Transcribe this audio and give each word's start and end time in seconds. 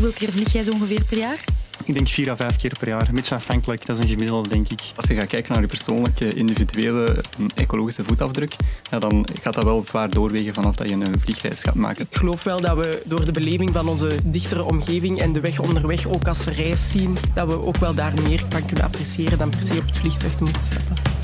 hoeveel 0.00 0.18
keer 0.18 0.32
vlieg 0.32 0.52
jij 0.52 0.62
zo 0.62 0.70
ongeveer 0.70 1.02
per 1.08 1.18
jaar? 1.18 1.44
Ik 1.84 1.94
denk 1.94 2.08
vier 2.08 2.30
à 2.30 2.36
vijf 2.36 2.56
keer 2.56 2.72
per 2.78 2.88
jaar. 2.88 3.08
Een 3.08 3.14
beetje 3.14 3.34
afhankelijk, 3.34 3.86
dat 3.86 3.96
is 3.96 4.02
een 4.02 4.08
gemiddelde, 4.08 4.48
denk 4.48 4.68
ik. 4.68 4.80
Als 4.94 5.06
je 5.06 5.14
gaat 5.14 5.26
kijken 5.26 5.52
naar 5.52 5.62
je 5.62 5.68
persoonlijke, 5.68 6.34
individuele, 6.34 7.24
ecologische 7.54 8.04
voetafdruk, 8.04 8.56
ja, 8.90 8.98
dan 8.98 9.26
gaat 9.42 9.54
dat 9.54 9.64
wel 9.64 9.82
zwaar 9.82 10.10
doorwegen 10.10 10.54
vanaf 10.54 10.76
dat 10.76 10.88
je 10.88 10.94
een 10.94 11.20
vliegreis 11.20 11.60
gaat 11.60 11.74
maken. 11.74 12.06
Ik 12.10 12.16
geloof 12.16 12.42
wel 12.42 12.60
dat 12.60 12.76
we 12.76 13.02
door 13.04 13.24
de 13.24 13.32
beleving 13.32 13.70
van 13.72 13.88
onze 13.88 14.10
dichtere 14.24 14.64
omgeving 14.64 15.20
en 15.20 15.32
de 15.32 15.40
weg 15.40 15.58
onderweg 15.58 16.06
ook 16.06 16.28
als 16.28 16.44
reis 16.44 16.88
zien, 16.88 17.16
dat 17.34 17.48
we 17.48 17.64
ook 17.64 17.76
wel 17.76 17.94
daar 17.94 18.12
meer 18.22 18.44
van 18.48 18.66
kunnen 18.66 18.84
appreciëren 18.84 19.38
dan 19.38 19.50
per 19.50 19.62
se 19.62 19.72
op 19.72 19.86
het 19.86 19.96
vliegtuig 19.96 20.36
te 20.36 20.42
moeten 20.44 20.64
stappen. 20.64 21.17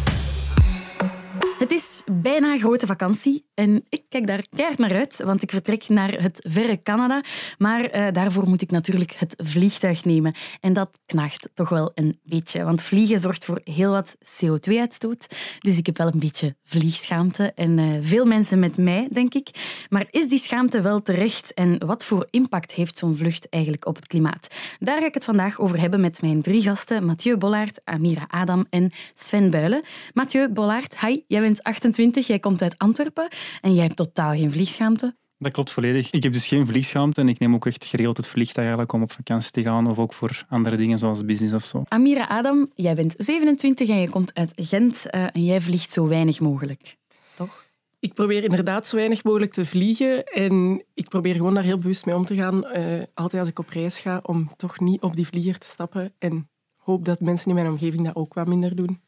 Het 1.64 1.72
is 1.72 2.02
bijna 2.12 2.56
grote 2.56 2.86
vakantie 2.86 3.46
en 3.54 3.84
ik 3.88 4.02
kijk 4.08 4.26
daar 4.26 4.44
keihard 4.56 4.78
naar 4.78 4.94
uit, 4.94 5.22
want 5.24 5.42
ik 5.42 5.50
vertrek 5.50 5.88
naar 5.88 6.12
het 6.22 6.38
verre 6.48 6.82
Canada. 6.82 7.22
Maar 7.58 7.96
uh, 7.96 8.06
daarvoor 8.12 8.48
moet 8.48 8.62
ik 8.62 8.70
natuurlijk 8.70 9.12
het 9.12 9.34
vliegtuig 9.36 10.04
nemen. 10.04 10.34
En 10.60 10.72
dat 10.72 10.98
knaagt 11.06 11.48
toch 11.54 11.68
wel 11.68 11.92
een 11.94 12.20
beetje, 12.24 12.64
want 12.64 12.82
vliegen 12.82 13.18
zorgt 13.18 13.44
voor 13.44 13.60
heel 13.64 13.90
wat 13.90 14.16
CO2-uitstoot. 14.16 15.26
Dus 15.58 15.78
ik 15.78 15.86
heb 15.86 15.96
wel 15.96 16.06
een 16.06 16.18
beetje 16.18 16.56
vliegschaamte 16.64 17.52
en 17.54 17.78
uh, 17.78 17.98
veel 18.00 18.24
mensen 18.24 18.58
met 18.58 18.78
mij, 18.78 19.08
denk 19.10 19.34
ik. 19.34 19.48
Maar 19.88 20.06
is 20.10 20.28
die 20.28 20.38
schaamte 20.38 20.80
wel 20.80 21.02
terecht 21.02 21.54
en 21.54 21.86
wat 21.86 22.04
voor 22.04 22.26
impact 22.30 22.72
heeft 22.72 22.98
zo'n 22.98 23.16
vlucht 23.16 23.48
eigenlijk 23.48 23.86
op 23.86 23.96
het 23.96 24.06
klimaat? 24.06 24.48
Daar 24.78 25.00
ga 25.00 25.06
ik 25.06 25.14
het 25.14 25.24
vandaag 25.24 25.60
over 25.60 25.80
hebben 25.80 26.00
met 26.00 26.20
mijn 26.20 26.42
drie 26.42 26.62
gasten, 26.62 27.04
Mathieu 27.04 27.36
Bollaert, 27.36 27.80
Amira 27.84 28.24
Adam 28.28 28.66
en 28.70 28.92
Sven 29.14 29.50
Builen. 29.50 29.82
Mathieu 30.12 30.48
Bollaert, 30.48 31.00
hi, 31.00 31.20
jij 31.26 31.40
bent 31.40 31.52
28, 31.62 32.26
jij 32.26 32.38
komt 32.38 32.62
uit 32.62 32.78
Antwerpen 32.78 33.28
en 33.60 33.74
jij 33.74 33.82
hebt 33.82 33.96
totaal 33.96 34.34
geen 34.34 34.50
vliegschaamte. 34.50 35.14
Dat 35.38 35.52
klopt 35.52 35.70
volledig. 35.70 36.10
Ik 36.10 36.22
heb 36.22 36.32
dus 36.32 36.46
geen 36.46 36.66
vliegschaamte 36.66 37.20
en 37.20 37.28
ik 37.28 37.38
neem 37.38 37.54
ook 37.54 37.66
echt 37.66 37.84
geregeld 37.84 38.16
het 38.16 38.26
vliegtuig 38.26 38.58
eigenlijk 38.58 38.92
om 38.92 39.02
op 39.02 39.12
vakantie 39.12 39.50
te 39.50 39.62
gaan 39.62 39.86
of 39.86 39.98
ook 39.98 40.12
voor 40.12 40.44
andere 40.48 40.76
dingen 40.76 40.98
zoals 40.98 41.24
business 41.24 41.54
of 41.54 41.64
zo. 41.64 41.82
Amira 41.88 42.24
Adam, 42.24 42.70
jij 42.74 42.94
bent 42.94 43.14
27 43.16 43.88
en 43.88 44.00
je 44.00 44.10
komt 44.10 44.34
uit 44.34 44.52
Gent 44.56 45.06
uh, 45.14 45.26
en 45.32 45.44
jij 45.44 45.60
vliegt 45.60 45.92
zo 45.92 46.06
weinig 46.06 46.40
mogelijk, 46.40 46.96
toch? 47.34 47.64
Ik 48.00 48.14
probeer 48.14 48.44
inderdaad 48.44 48.86
zo 48.86 48.96
weinig 48.96 49.24
mogelijk 49.24 49.52
te 49.52 49.66
vliegen 49.66 50.24
en 50.24 50.84
ik 50.94 51.08
probeer 51.08 51.34
gewoon 51.34 51.54
daar 51.54 51.64
heel 51.64 51.78
bewust 51.78 52.06
mee 52.06 52.14
om 52.14 52.24
te 52.24 52.34
gaan. 52.34 52.64
Uh, 52.76 53.02
altijd 53.14 53.40
als 53.40 53.50
ik 53.50 53.58
op 53.58 53.68
reis 53.68 53.98
ga, 53.98 54.20
om 54.22 54.50
toch 54.56 54.80
niet 54.80 55.02
op 55.02 55.16
die 55.16 55.26
vlieger 55.26 55.58
te 55.58 55.66
stappen 55.66 56.14
en 56.18 56.48
hoop 56.76 57.04
dat 57.04 57.20
mensen 57.20 57.48
in 57.48 57.54
mijn 57.54 57.68
omgeving 57.68 58.04
dat 58.04 58.16
ook 58.16 58.34
wat 58.34 58.48
minder 58.48 58.76
doen. 58.76 59.00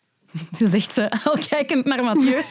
Zegt 0.73 0.93
ze 0.93 1.11
al 1.25 1.37
kijkend 1.49 1.85
naar 1.85 2.05
Mathieu. 2.05 2.39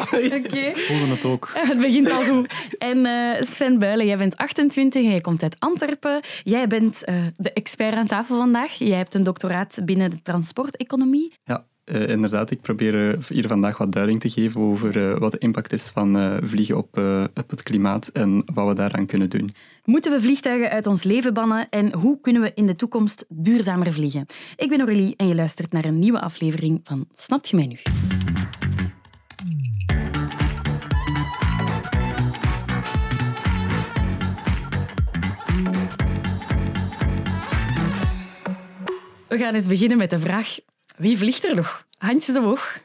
Oké. 0.00 0.40
Okay. 0.44 0.74
Voelde 0.74 1.06
het 1.06 1.24
ook. 1.24 1.50
Het 1.54 1.80
begint 1.80 2.10
al 2.10 2.24
goed. 2.24 2.52
En 2.78 3.06
uh, 3.06 3.42
Sven 3.42 3.78
Builen, 3.78 4.06
jij 4.06 4.16
bent 4.16 4.36
28 4.36 5.02
en 5.02 5.10
jij 5.10 5.20
komt 5.20 5.42
uit 5.42 5.56
Antwerpen. 5.58 6.20
Jij 6.42 6.66
bent 6.66 7.02
uh, 7.08 7.14
de 7.36 7.52
expert 7.52 7.94
aan 7.94 8.06
tafel 8.06 8.36
vandaag. 8.36 8.72
Jij 8.72 8.96
hebt 8.96 9.14
een 9.14 9.22
doctoraat 9.22 9.78
binnen 9.84 10.10
de 10.10 10.22
transporteconomie. 10.22 11.32
Ja, 11.44 11.64
uh, 11.84 12.08
inderdaad. 12.08 12.50
Ik 12.50 12.60
probeer 12.60 13.18
hier 13.28 13.46
vandaag 13.48 13.78
wat 13.78 13.92
duiding 13.92 14.20
te 14.20 14.30
geven 14.30 14.60
over 14.60 15.18
wat 15.18 15.32
de 15.32 15.38
impact 15.38 15.72
is 15.72 15.88
van 15.88 16.38
vliegen 16.42 16.76
op, 16.76 16.98
op 17.34 17.50
het 17.50 17.62
klimaat 17.62 18.08
en 18.08 18.42
wat 18.54 18.68
we 18.68 18.74
daaraan 18.74 19.06
kunnen 19.06 19.30
doen. 19.30 19.54
Moeten 19.84 20.12
we 20.12 20.20
vliegtuigen 20.20 20.70
uit 20.70 20.86
ons 20.86 21.02
leven 21.02 21.34
bannen 21.34 21.68
en 21.68 21.94
hoe 21.94 22.20
kunnen 22.20 22.42
we 22.42 22.52
in 22.54 22.66
de 22.66 22.76
toekomst 22.76 23.24
duurzamer 23.28 23.92
vliegen? 23.92 24.26
Ik 24.56 24.68
ben 24.68 24.78
Aurélie 24.78 25.14
en 25.16 25.28
je 25.28 25.34
luistert 25.34 25.72
naar 25.72 25.84
een 25.84 25.98
nieuwe 25.98 26.20
aflevering 26.20 26.80
van 26.84 27.06
Snap 27.14 27.46
je 27.46 27.56
mij 27.56 27.66
nu? 27.66 27.76
We 39.32 39.38
gaan 39.38 39.54
eens 39.54 39.66
beginnen 39.66 39.98
met 39.98 40.10
de 40.10 40.20
vraag: 40.20 40.58
wie 41.02 41.18
vliegt 41.18 41.44
er 41.44 41.54
nog? 41.54 41.86
Handjes 41.98 42.36
omhoog. 42.36 42.80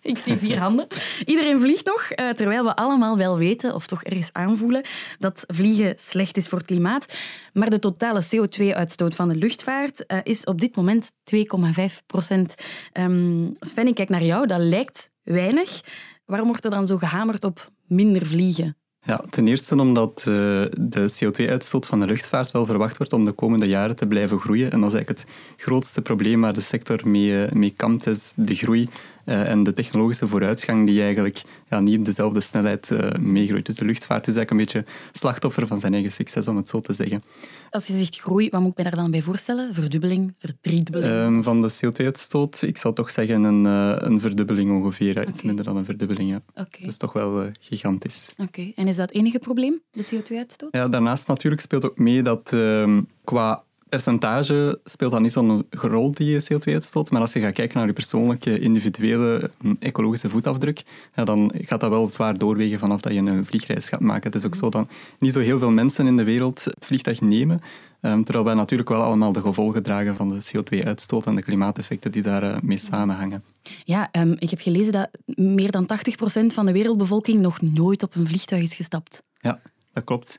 Ik 0.00 0.18
zie 0.18 0.36
vier 0.36 0.58
handen. 0.66 0.86
Iedereen 1.24 1.60
vliegt 1.60 1.84
nog, 1.84 2.02
eh, 2.02 2.28
terwijl 2.28 2.64
we 2.64 2.76
allemaal 2.76 3.16
wel 3.16 3.38
weten, 3.38 3.74
of 3.74 3.86
toch 3.86 4.02
ergens 4.02 4.32
aanvoelen, 4.32 4.82
dat 5.18 5.44
vliegen 5.46 5.98
slecht 5.98 6.36
is 6.36 6.48
voor 6.48 6.58
het 6.58 6.66
klimaat. 6.66 7.14
Maar 7.52 7.70
de 7.70 7.78
totale 7.78 8.24
CO2-uitstoot 8.24 9.14
van 9.14 9.28
de 9.28 9.34
luchtvaart 9.34 10.06
eh, 10.06 10.18
is 10.22 10.44
op 10.44 10.60
dit 10.60 10.76
moment 10.76 11.12
2,5 11.24 12.02
procent. 12.06 12.54
Ehm, 12.92 13.50
Sven, 13.58 13.86
ik 13.86 13.94
kijk 13.94 14.08
naar 14.08 14.24
jou, 14.24 14.46
dat 14.46 14.60
lijkt 14.60 15.10
weinig. 15.22 15.80
Waarom 16.24 16.48
wordt 16.48 16.64
er 16.64 16.70
dan 16.70 16.86
zo 16.86 16.96
gehamerd 16.96 17.44
op 17.44 17.70
minder 17.86 18.26
vliegen? 18.26 18.76
Ja, 19.04 19.24
ten 19.30 19.48
eerste 19.48 19.76
omdat 19.76 20.24
uh, 20.28 20.34
de 20.80 21.12
CO2-uitstoot 21.14 21.86
van 21.86 22.00
de 22.00 22.06
luchtvaart 22.06 22.50
wel 22.50 22.66
verwacht 22.66 22.96
wordt 22.96 23.12
om 23.12 23.24
de 23.24 23.32
komende 23.32 23.66
jaren 23.66 23.96
te 23.96 24.06
blijven 24.06 24.38
groeien. 24.38 24.70
En 24.70 24.80
dat 24.80 24.88
is 24.88 24.94
eigenlijk 24.94 25.18
het 25.18 25.36
grootste 25.56 26.02
probleem 26.02 26.40
waar 26.40 26.52
de 26.52 26.60
sector 26.60 27.08
mee, 27.08 27.46
mee 27.52 27.74
kampt, 27.76 28.06
is 28.06 28.32
de 28.36 28.54
groei 28.54 28.88
uh, 29.24 29.48
en 29.50 29.62
de 29.62 29.72
technologische 29.72 30.28
vooruitgang 30.28 30.86
die 30.86 31.02
eigenlijk 31.02 31.42
ja, 31.70 31.80
niet 31.80 31.98
op 31.98 32.04
dezelfde 32.04 32.40
snelheid 32.40 32.90
uh, 32.90 33.10
meegroeit. 33.20 33.66
Dus 33.66 33.76
de 33.76 33.84
luchtvaart 33.84 34.26
is 34.26 34.36
eigenlijk 34.36 34.50
een 34.50 34.80
beetje 34.80 34.92
slachtoffer 35.12 35.66
van 35.66 35.78
zijn 35.78 35.92
eigen 35.92 36.12
succes, 36.12 36.48
om 36.48 36.56
het 36.56 36.68
zo 36.68 36.80
te 36.80 36.92
zeggen. 36.92 37.22
Als 37.70 37.86
je 37.86 37.96
zegt 37.96 38.20
groei, 38.20 38.48
wat 38.50 38.60
moet 38.60 38.70
ik 38.70 38.76
me 38.76 38.82
daar 38.82 38.96
dan 38.96 39.10
bij 39.10 39.22
voorstellen? 39.22 39.74
Verdubbeling, 39.74 40.34
verdriedubbeling? 40.38 41.12
Um, 41.12 41.42
van 41.42 41.60
de 41.60 41.72
CO2-uitstoot, 41.72 42.62
ik 42.62 42.78
zou 42.78 42.94
toch 42.94 43.10
zeggen 43.10 43.42
een, 43.42 43.64
uh, 43.64 43.94
een 43.96 44.20
verdubbeling 44.20 44.70
ongeveer. 44.70 45.10
Okay. 45.10 45.24
Iets 45.24 45.42
minder 45.42 45.64
dan 45.64 45.76
een 45.76 45.84
verdubbeling, 45.84 46.30
ja. 46.30 46.42
Okay. 46.50 46.84
Dus 46.84 46.96
toch 46.96 47.12
wel 47.12 47.50
gigantisch. 47.60 48.32
Oké, 48.36 48.72
en 48.74 48.88
is 48.88 48.96
dat 48.96 49.08
het 49.08 49.18
enige 49.18 49.38
probleem, 49.38 49.80
de 49.92 50.04
CO2-uitstoot? 50.04 50.68
Ja, 50.70 50.88
daarnaast 50.88 51.26
natuurlijk 51.26 51.62
speelt 51.62 51.84
ook 51.84 51.98
mee 51.98 52.22
dat 52.22 52.52
uh, 52.54 52.98
qua 53.24 53.64
percentage 53.92 54.80
speelt 54.84 55.12
dat 55.12 55.20
niet 55.20 55.32
zo'n 55.32 55.66
rol, 55.70 56.10
die 56.10 56.40
CO2-uitstoot. 56.40 57.10
Maar 57.10 57.20
als 57.20 57.32
je 57.32 57.40
gaat 57.40 57.52
kijken 57.52 57.78
naar 57.78 57.86
je 57.86 57.92
persoonlijke, 57.92 58.58
individuele, 58.58 59.50
hm, 59.60 59.74
ecologische 59.78 60.28
voetafdruk, 60.28 60.82
ja, 61.14 61.24
dan 61.24 61.52
gaat 61.54 61.80
dat 61.80 61.90
wel 61.90 62.08
zwaar 62.08 62.38
doorwegen 62.38 62.78
vanaf 62.78 63.00
dat 63.00 63.12
je 63.12 63.18
een 63.18 63.44
vliegreis 63.44 63.88
gaat 63.88 64.00
maken. 64.00 64.30
Het 64.30 64.34
is 64.34 64.44
ook 64.44 64.54
zo 64.54 64.68
dat 64.68 64.88
niet 65.18 65.32
zo 65.32 65.40
heel 65.40 65.58
veel 65.58 65.70
mensen 65.70 66.06
in 66.06 66.16
de 66.16 66.24
wereld 66.24 66.64
het 66.64 66.86
vliegtuig 66.86 67.20
nemen. 67.20 67.60
Um, 68.00 68.24
terwijl 68.24 68.44
wij 68.44 68.54
natuurlijk 68.54 68.88
wel 68.88 69.02
allemaal 69.02 69.32
de 69.32 69.40
gevolgen 69.40 69.82
dragen 69.82 70.16
van 70.16 70.28
de 70.28 70.50
CO2-uitstoot 70.50 71.26
en 71.26 71.34
de 71.34 71.42
klimaateffecten 71.42 72.12
die 72.12 72.22
daarmee 72.22 72.60
mee 72.62 72.76
samenhangen. 72.76 73.44
Ja, 73.84 74.08
um, 74.12 74.36
ik 74.38 74.50
heb 74.50 74.60
gelezen 74.60 74.92
dat 74.92 75.08
meer 75.36 75.70
dan 75.70 75.86
80% 75.86 76.46
van 76.46 76.66
de 76.66 76.72
wereldbevolking 76.72 77.40
nog 77.40 77.60
nooit 77.60 78.02
op 78.02 78.14
een 78.14 78.26
vliegtuig 78.26 78.62
is 78.62 78.74
gestapt. 78.74 79.22
Ja, 79.40 79.60
dat 79.92 80.04
klopt. 80.04 80.38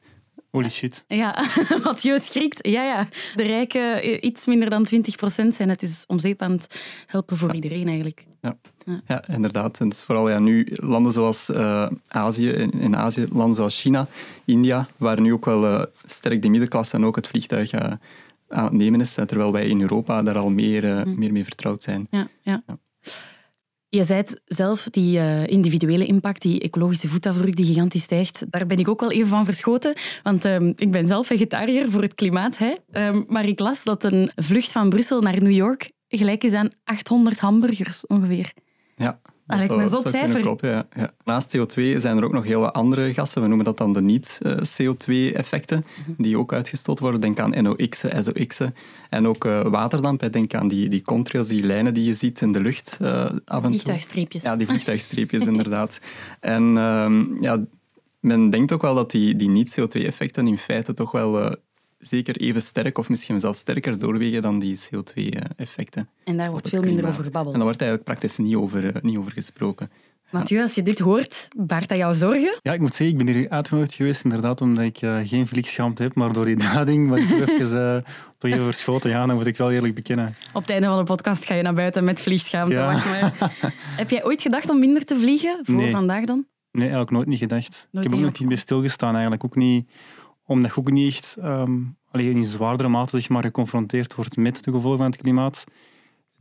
Holy 0.54 0.70
shit. 0.70 1.04
Ja, 1.08 1.46
Mathieu 1.84 2.20
schrikt. 2.20 2.68
Ja, 2.68 2.84
ja. 2.84 3.08
De 3.36 3.44
rijken, 3.44 4.02
eh, 4.02 4.18
iets 4.22 4.46
minder 4.46 4.70
dan 4.70 4.84
20 4.84 5.16
procent 5.16 5.56
zijn 5.56 5.70
het 5.70 5.80
dus 5.80 6.04
om 6.08 6.20
zeep 6.20 6.42
aan 6.42 6.52
het 6.52 6.80
helpen 7.08 7.38
voor 7.38 7.56
iedereen 7.56 7.88
eigenlijk. 7.88 8.26
Ja. 8.42 8.58
Ja. 8.86 9.02
ja, 9.08 9.28
inderdaad. 9.28 9.80
En 9.80 9.90
dus 9.90 10.02
vooral 10.02 10.30
ja, 10.30 10.40
nu 10.40 10.68
landen 10.74 11.12
zoals 11.12 11.50
uh, 11.50 11.88
Azië, 12.08 12.50
in, 12.50 12.72
in, 12.72 12.98
Azië, 12.98 13.26
landen 13.32 13.56
zoals 13.56 13.82
China, 13.82 14.08
India, 14.46 14.88
waar 14.98 15.22
nu 15.22 15.34
ook 15.34 15.46
wel 15.46 15.64
uh, 15.64 15.84
sterk 16.06 16.42
de 16.42 16.50
middenklasse 16.50 16.96
en 16.96 17.06
ook 17.06 17.16
het 17.16 17.28
vliegtuig 17.28 17.74
uh, 17.74 17.80
aan 18.48 18.64
het 18.64 18.74
nemen 18.74 19.02
is, 19.02 19.14
terwijl 19.14 19.52
wij 19.52 19.68
in 19.68 19.82
Europa 19.82 20.22
daar 20.24 20.38
al 20.38 20.50
meer, 20.50 21.08
mm. 21.08 21.20
meer 21.20 21.32
mee 21.32 21.44
vertrouwd 21.44 21.82
zijn. 21.82 22.08
Ja, 22.10 22.28
ja. 22.42 22.64
ja. 22.68 22.78
Je 23.96 24.04
zei 24.04 24.24
zelf, 24.46 24.88
die 24.92 25.18
uh, 25.18 25.48
individuele 25.48 26.06
impact, 26.06 26.42
die 26.42 26.60
ecologische 26.60 27.08
voetafdruk 27.08 27.56
die 27.56 27.66
gigantisch 27.66 28.04
stijgt, 28.04 28.44
daar 28.50 28.68
ben 28.68 28.78
ik 28.78 28.88
ook 28.88 29.00
wel 29.00 29.12
even 29.12 29.28
van 29.28 29.46
verschoten. 29.46 29.94
Want 30.24 30.46
uh, 30.46 30.56
ik 30.60 30.92
ben 30.92 31.08
zelf 31.08 31.28
vegetariër 31.28 31.92
voor 31.92 32.02
het 32.02 32.14
klimaat. 32.14 32.58
Hè. 32.58 32.74
Uh, 32.92 33.22
maar 33.28 33.48
ik 33.48 33.60
las 33.60 33.84
dat 33.84 34.04
een 34.04 34.32
vlucht 34.36 34.72
van 34.72 34.90
Brussel 34.90 35.22
naar 35.22 35.42
New 35.42 35.52
York 35.52 35.92
gelijk 36.08 36.44
is 36.44 36.54
aan 36.54 36.70
800 36.84 37.40
hamburgers 37.40 38.08
ongeveer. 38.08 38.54
Ja, 39.60 39.68
dat 39.68 39.92
zot 39.92 40.10
cijfer. 40.10 40.42
Kloppen, 40.42 40.70
ja, 40.70 40.88
ja. 40.96 41.14
Naast 41.24 41.58
CO2 41.58 41.98
zijn 41.98 42.18
er 42.18 42.24
ook 42.24 42.32
nog 42.32 42.44
hele 42.44 42.72
andere 42.72 43.14
gassen. 43.14 43.42
We 43.42 43.48
noemen 43.48 43.66
dat 43.66 43.78
dan 43.78 43.94
de 43.94 44.02
niet-CO2-effecten, 44.02 45.86
die 46.18 46.38
ook 46.38 46.54
uitgestoten 46.54 47.04
worden. 47.04 47.22
Denk 47.22 47.40
aan 47.40 47.64
NOx'en, 47.64 48.24
SOx'en 48.24 48.76
en 49.10 49.28
ook 49.28 49.46
uh, 49.46 49.62
waterdamp. 49.62 50.32
Denk 50.32 50.54
aan 50.54 50.68
die, 50.68 50.90
die 50.90 51.02
contrails, 51.02 51.48
die 51.48 51.64
lijnen 51.64 51.94
die 51.94 52.06
je 52.06 52.14
ziet 52.14 52.42
in 52.42 52.52
de 52.52 52.62
lucht 52.62 52.98
uh, 53.02 53.10
af 53.24 53.30
en 53.30 53.36
toe. 53.46 53.62
Vliegtuigstreepjes. 53.62 54.44
Ja, 54.44 54.56
die 54.56 54.68
vliegtuigstreepjes, 54.68 55.46
inderdaad. 55.54 56.00
En 56.40 56.64
uh, 56.64 57.12
ja, 57.40 57.64
men 58.20 58.50
denkt 58.50 58.72
ook 58.72 58.82
wel 58.82 58.96
dat 58.96 59.12
die, 59.12 59.36
die 59.36 59.50
niet-CO2-effecten 59.50 60.48
in 60.48 60.58
feite 60.58 60.94
toch 60.94 61.12
wel 61.12 61.40
uh, 61.40 61.52
zeker 62.06 62.38
even 62.38 62.62
sterk 62.62 62.98
of 62.98 63.10
misschien 63.10 63.40
zelfs 63.40 63.60
sterker 63.60 64.00
doorwegen 64.00 64.42
dan 64.42 64.60
die 64.60 64.80
CO2-effecten. 64.80 66.10
En 66.24 66.38
daar 66.38 66.52
wordt 66.52 66.70
veel 66.70 66.82
minder 66.82 67.08
over 67.08 67.24
gebabbeld. 67.24 67.54
En 67.54 67.60
daar 67.60 67.70
wordt 67.70 67.82
eigenlijk 67.82 68.10
praktisch 68.10 68.38
niet 68.38 68.56
over, 68.56 68.96
eh, 68.96 69.02
niet 69.02 69.18
over 69.18 69.32
gesproken. 69.32 69.90
Mathieu, 70.34 70.62
als 70.62 70.76
je 70.76 70.84
dit 70.84 71.00
hoort, 71.00 71.48
baart 71.58 71.90
dat 71.90 71.98
jouw 71.98 72.14
zorgen? 72.14 72.60
Ja, 72.62 72.74
ik 72.74 72.80
moet 72.80 72.94
zeggen, 72.94 73.20
ik 73.20 73.26
ben 73.26 73.36
hier 73.36 73.50
uitgenodigd 73.50 73.94
geweest, 73.94 74.24
inderdaad, 74.24 74.62
omdat 74.62 74.84
ik 74.84 75.02
uh, 75.02 75.20
geen 75.24 75.48
vliegschaamte 75.48 76.04
heb, 76.04 76.16
maar 76.16 76.34
door 76.34 76.46
die 76.46 76.58
duiding 76.74 77.10
wat 77.10 77.20
ik 77.20 77.30
even, 77.30 77.96
uh, 77.96 78.12
toch 78.38 78.52
even 78.52 78.66
verschoten 78.66 79.10
ja, 79.10 79.26
dan 79.26 79.36
moet 79.36 79.46
ik 79.46 79.58
wel 79.58 79.72
eerlijk 79.72 79.96
bekennen. 79.96 80.36
Op 80.54 80.62
het 80.62 80.70
einde 80.70 80.88
van 80.88 80.98
de 80.98 81.04
podcast 81.04 81.46
ga 81.46 81.54
je 81.54 81.62
naar 81.62 81.74
buiten 81.74 82.04
met 82.04 82.22
vliegschaamte. 82.22 82.76
Ja. 82.76 83.32
heb 84.02 84.10
jij 84.10 84.26
ooit 84.26 84.42
gedacht 84.42 84.70
om 84.70 84.80
minder 84.80 85.06
te 85.06 85.16
vliegen, 85.16 85.60
voor 85.64 85.76
nee. 85.76 85.92
vandaag 85.92 86.26
dan? 86.26 86.46
Nee, 86.72 86.82
eigenlijk 86.82 87.12
nooit 87.12 87.28
niet 87.28 87.40
gedacht. 87.40 87.88
ik 87.92 88.04
heb 88.04 88.14
ook 88.14 88.20
nog 88.20 88.40
niet 88.40 88.48
bij 88.48 88.58
stilgestaan, 88.58 89.14
eigenlijk. 89.14 89.44
Ook 89.44 89.56
niet 89.56 89.90
omdat 90.46 90.72
ik 90.72 90.78
ook 90.78 90.92
niet 90.92 91.14
echt 91.14 91.38
um, 91.38 91.98
alleen 92.12 92.36
in 92.36 92.44
zwaardere 92.44 92.90
mate 92.90 93.20
zeg 93.20 93.30
maar, 93.30 93.44
geconfronteerd 93.44 94.16
wordt 94.16 94.38
met 94.38 94.64
de 94.64 94.72
gevolgen 94.72 94.98
van 94.98 95.12
het 95.12 95.22
klimaat, 95.22 95.64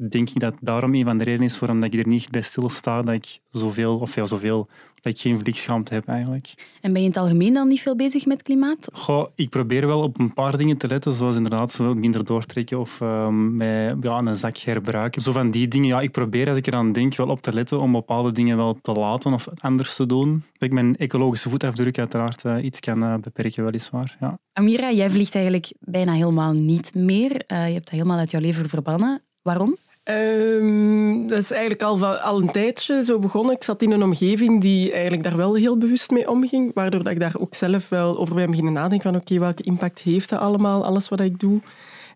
denk 0.09 0.31
ik 0.31 0.41
dat 0.41 0.55
daarom 0.61 0.95
een 0.95 1.05
van 1.05 1.19
de 1.19 1.25
redenen 1.25 1.47
is 1.47 1.59
waarom 1.59 1.81
dat 1.81 1.95
ik 1.95 2.01
er 2.01 2.09
niet 2.09 2.31
bij 2.31 2.43
stilsta 2.43 3.03
dat 3.03 3.15
ik 3.15 3.39
zoveel, 3.51 3.99
of 3.99 4.15
ja, 4.15 4.25
zoveel, 4.25 4.69
dat 5.01 5.13
ik 5.13 5.19
geen 5.19 5.39
vliegschaamte 5.39 5.95
heb 5.95 6.09
eigenlijk. 6.09 6.55
En 6.81 6.93
ben 6.93 7.01
je 7.03 7.07
in 7.07 7.13
het 7.13 7.23
algemeen 7.23 7.55
dan 7.55 7.69
niet 7.69 7.81
veel 7.81 7.97
bezig 7.97 8.27
met 8.27 8.43
klimaat? 8.43 8.89
Goh, 8.93 9.27
ik 9.35 9.51
probeer 9.51 9.87
wel 9.87 10.01
op 10.03 10.19
een 10.19 10.35
paar 10.35 10.57
dingen 10.57 10.77
te 10.77 10.87
letten, 10.87 11.13
zoals 11.13 11.37
inderdaad 11.37 11.73
zo 11.73 11.95
minder 11.95 12.25
doortrekken 12.25 12.81
of 12.81 13.01
um, 13.01 13.57
met 13.57 13.97
ja, 14.01 14.19
een 14.19 14.37
zak 14.37 14.57
herbruiken. 14.57 15.23
Zo 15.23 15.33
van 15.33 15.51
die 15.51 15.69
dingen, 15.69 15.89
ja, 15.89 16.01
ik 16.01 16.11
probeer 16.11 16.49
als 16.49 16.59
ik 16.59 16.67
eraan 16.67 16.93
denk 16.93 17.17
wel 17.17 17.29
op 17.29 17.43
te 17.43 17.53
letten 17.53 17.81
om 17.81 17.93
bepaalde 17.93 18.33
dingen 18.33 18.57
wel 18.57 18.79
te 18.83 18.93
laten 18.93 19.33
of 19.33 19.49
anders 19.61 19.97
te 19.97 20.07
doen. 20.07 20.45
Dat 20.53 20.69
ik 20.69 20.73
mijn 20.73 20.97
ecologische 20.97 21.51
voetafdruk 21.51 21.99
uiteraard 21.99 22.45
uh, 22.45 22.65
iets 22.65 22.81
kan 22.81 23.03
uh, 23.03 23.15
beperken, 23.21 23.65
weliswaar. 23.65 24.17
Ja. 24.21 24.39
Amira, 24.53 24.93
jij 24.93 25.11
vliegt 25.11 25.35
eigenlijk 25.35 25.73
bijna 25.81 26.13
helemaal 26.13 26.53
niet 26.53 26.95
meer. 26.95 27.31
Uh, 27.33 27.67
je 27.67 27.73
hebt 27.73 27.85
dat 27.85 27.91
helemaal 27.91 28.19
uit 28.19 28.31
jouw 28.31 28.41
leven 28.41 28.69
verbannen. 28.69 29.23
Waarom? 29.43 29.77
Um, 30.05 31.27
dat 31.27 31.39
is 31.39 31.51
eigenlijk 31.51 31.83
al, 31.83 32.07
al 32.07 32.41
een 32.41 32.51
tijdje 32.51 33.05
zo 33.05 33.19
begonnen. 33.19 33.55
Ik 33.55 33.65
zat 33.65 33.83
in 33.83 33.91
een 33.91 34.03
omgeving 34.03 34.61
die 34.61 34.93
eigenlijk 34.93 35.23
daar 35.23 35.37
wel 35.37 35.55
heel 35.55 35.79
bewust 35.79 36.11
mee 36.11 36.31
omging, 36.31 36.71
waardoor 36.75 37.03
dat 37.03 37.13
ik 37.13 37.21
daar 37.21 37.37
ook 37.39 37.55
zelf 37.55 37.89
wel 37.89 38.19
over 38.19 38.35
ben 38.35 38.51
beginnen 38.51 38.73
nadenken 38.73 39.13
van 39.13 39.21
oké, 39.21 39.39
welke 39.39 39.63
impact 39.63 40.01
heeft 40.01 40.29
dat 40.29 40.41
allemaal, 40.41 40.85
alles 40.85 41.09
wat 41.09 41.21
ik 41.21 41.39
doe. 41.39 41.61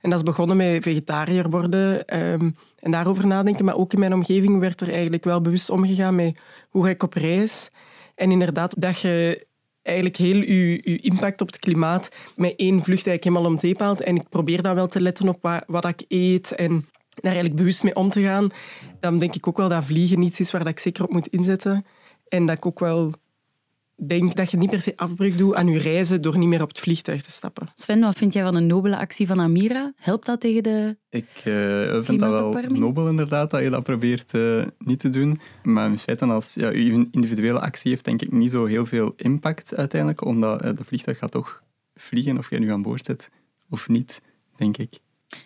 En 0.01 0.11
dat 0.11 0.19
is 0.19 0.25
begonnen 0.25 0.57
met 0.57 0.83
vegetariër 0.83 1.51
worden 1.51 2.17
um, 2.23 2.57
en 2.79 2.91
daarover 2.91 3.27
nadenken. 3.27 3.65
Maar 3.65 3.77
ook 3.77 3.93
in 3.93 3.99
mijn 3.99 4.15
omgeving 4.15 4.59
werd 4.59 4.81
er 4.81 4.93
eigenlijk 4.93 5.25
wel 5.25 5.41
bewust 5.41 5.71
omgegaan 5.71 6.15
met 6.15 6.39
hoe 6.71 6.85
ga 6.85 6.91
ik 6.91 7.03
op 7.03 7.13
reis. 7.13 7.71
En 8.15 8.31
inderdaad, 8.31 8.75
dat 8.79 9.01
je 9.01 9.47
eigenlijk 9.83 10.17
heel 10.17 10.37
je, 10.37 10.99
impact 11.01 11.41
op 11.41 11.47
het 11.47 11.59
klimaat 11.59 12.09
met 12.37 12.55
één 12.57 12.83
vlucht 12.83 13.07
eigenlijk 13.07 13.25
helemaal 13.25 13.91
om. 13.91 13.99
En 13.99 14.17
ik 14.17 14.29
probeer 14.29 14.63
dan 14.63 14.75
wel 14.75 14.89
te 14.89 15.01
letten 15.01 15.29
op 15.29 15.39
wat, 15.41 15.65
wat 15.67 15.85
ik 15.85 16.05
eet 16.09 16.55
en 16.55 16.87
daar 17.23 17.33
eigenlijk 17.33 17.57
bewust 17.57 17.83
mee 17.83 17.95
om 17.95 18.11
te 18.11 18.23
gaan, 18.23 18.51
dan 19.01 19.19
denk 19.19 19.35
ik 19.35 19.47
ook 19.47 19.57
wel 19.57 19.69
dat 19.69 19.85
vliegen 19.85 20.23
iets 20.23 20.41
is 20.41 20.51
waar 20.51 20.65
dat 20.65 20.73
ik 20.73 20.79
zeker 20.79 21.05
op 21.05 21.13
moet 21.13 21.29
inzetten. 21.29 21.85
En 22.29 22.47
dat 22.47 22.57
ik 22.57 22.67
ook 22.67 22.79
wel 22.79 23.13
denk 24.07 24.37
dat 24.37 24.51
je 24.51 24.57
niet 24.57 24.71
per 24.71 24.81
se 24.81 24.93
afbreuk 24.97 25.39
doet 25.39 25.55
aan 25.55 25.69
je 25.69 25.79
reizen 25.79 26.23
door 26.23 26.39
niet 26.39 26.49
meer 26.49 26.63
op 26.63 26.69
het 26.69 26.81
vliegtuig 26.81 27.23
te 27.23 27.31
stappen. 27.31 27.69
Sven, 27.75 28.01
wat 28.01 28.19
vind 28.19 28.33
jij 28.33 28.43
van 28.43 28.55
een 28.55 28.67
nobele 28.67 28.99
actie 28.99 29.27
van 29.27 29.41
Amira? 29.41 29.93
Helpt 29.97 30.27
dat 30.27 30.41
tegen 30.41 30.63
de 30.63 30.97
Ik 31.11 31.43
uh, 31.45 32.03
vind 32.03 32.21
dat 32.21 32.31
wel 32.31 32.63
nobel 32.69 33.09
inderdaad, 33.09 33.51
dat 33.51 33.63
je 33.63 33.71
dat 33.71 33.83
probeert 33.83 34.35
uh, 34.35 34.65
niet 34.79 34.99
te 34.99 35.09
doen. 35.09 35.41
Maar 35.63 35.91
in 35.91 35.99
feite, 35.99 36.25
als 36.25 36.55
ja, 36.55 36.71
je 36.71 37.09
individuele 37.11 37.61
actie 37.61 37.91
heeft 37.91 38.05
denk 38.05 38.23
ik 38.23 38.33
niet 38.33 38.51
zo 38.51 38.65
heel 38.65 38.87
veel 38.87 39.13
impact 39.17 39.77
uiteindelijk, 39.77 40.25
omdat 40.25 40.65
uh, 40.65 40.75
de 40.75 40.85
vliegtuig 40.85 41.19
gaat 41.19 41.31
toch 41.31 41.63
vliegen 41.95 42.39
of 42.39 42.51
jij 42.51 42.59
nu 42.59 42.73
aan 42.73 42.83
boord 42.83 43.05
zit 43.05 43.31
of 43.71 43.89
niet, 43.89 44.21
denk 44.57 44.77
ik. 44.77 44.99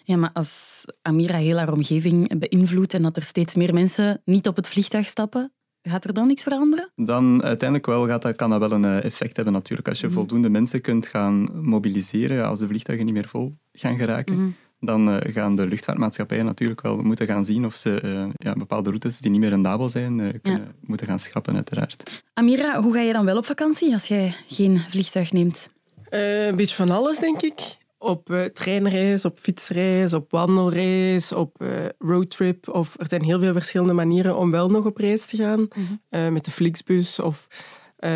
Ja, 0.05 0.17
maar 0.17 0.31
als 0.32 0.85
Amira 1.03 1.37
heel 1.37 1.56
haar 1.56 1.73
omgeving 1.73 2.38
beïnvloedt 2.38 2.94
en 2.94 3.03
dat 3.03 3.17
er 3.17 3.23
steeds 3.23 3.55
meer 3.55 3.75
mensen 3.75 4.23
niet 4.25 4.49
op 4.49 4.56
het 4.56 4.69
vliegtuig 4.69 5.06
stappen, 5.06 5.53
gaat 5.82 6.05
er 6.05 6.12
dan 6.12 6.27
niks 6.27 6.43
veranderen? 6.43 6.91
Dan 6.97 7.43
uiteindelijk 7.43 7.88
wel 7.88 8.06
gaat 8.06 8.23
dat, 8.23 8.37
kan 8.37 8.50
dat 8.50 8.61
wel 8.61 8.73
een 8.73 8.85
eh, 8.85 9.05
effect 9.05 9.37
hebben 9.37 9.55
natuurlijk. 9.55 9.88
Als 9.88 10.00
je 10.00 10.06
mm. 10.06 10.12
voldoende 10.12 10.50
mensen 10.50 10.81
kunt 10.81 11.06
gaan 11.06 11.65
mobiliseren, 11.65 12.47
als 12.47 12.59
de 12.59 12.67
vliegtuigen 12.67 13.06
niet 13.06 13.15
meer 13.15 13.29
vol 13.29 13.56
gaan 13.73 13.97
geraken, 13.97 14.38
mm. 14.38 14.55
dan 14.81 15.09
uh, 15.09 15.17
gaan 15.21 15.56
de 15.56 15.67
luchtvaartmaatschappijen 15.67 16.44
natuurlijk 16.44 16.81
wel 16.81 16.97
moeten 16.97 17.27
gaan 17.27 17.44
zien 17.44 17.65
of 17.65 17.75
ze 17.75 18.00
uh, 18.05 18.29
ja, 18.35 18.53
bepaalde 18.53 18.88
routes 18.88 19.19
die 19.19 19.31
niet 19.31 19.41
meer 19.41 19.50
rendabel 19.50 19.88
zijn, 19.88 20.41
kunnen, 20.43 20.61
ja. 20.61 20.75
moeten 20.81 21.06
gaan 21.06 21.19
schrappen 21.19 21.55
uiteraard. 21.55 22.23
Amira, 22.35 22.82
hoe 22.82 22.93
ga 22.93 23.00
je 23.00 23.12
dan 23.12 23.25
wel 23.25 23.37
op 23.37 23.47
vakantie 23.47 23.93
als 23.93 24.09
jij 24.09 24.35
geen 24.47 24.79
vliegtuig 24.79 25.32
neemt? 25.32 25.71
een 26.11 26.56
beetje 26.56 26.77
van 26.77 26.91
alles, 26.91 27.19
denk 27.19 27.43
ik 27.43 27.79
op 28.02 28.31
uh, 28.31 28.44
treinreis, 28.44 29.25
op 29.25 29.38
fietsreis, 29.38 30.12
op 30.12 30.31
wandelreis, 30.31 31.32
op 31.32 31.62
uh, 31.62 31.69
roadtrip. 31.99 32.69
Of 32.69 32.94
er 32.99 33.06
zijn 33.08 33.23
heel 33.23 33.38
veel 33.38 33.52
verschillende 33.52 33.93
manieren 33.93 34.37
om 34.37 34.50
wel 34.50 34.69
nog 34.69 34.85
op 34.87 34.97
reis 34.97 35.26
te 35.26 35.37
gaan. 35.37 35.61
Mm 35.61 35.69
-hmm. 35.70 36.00
uh, 36.11 36.29
met 36.29 36.44
de 36.44 36.50
Flixbus 36.50 37.19
of 37.19 37.47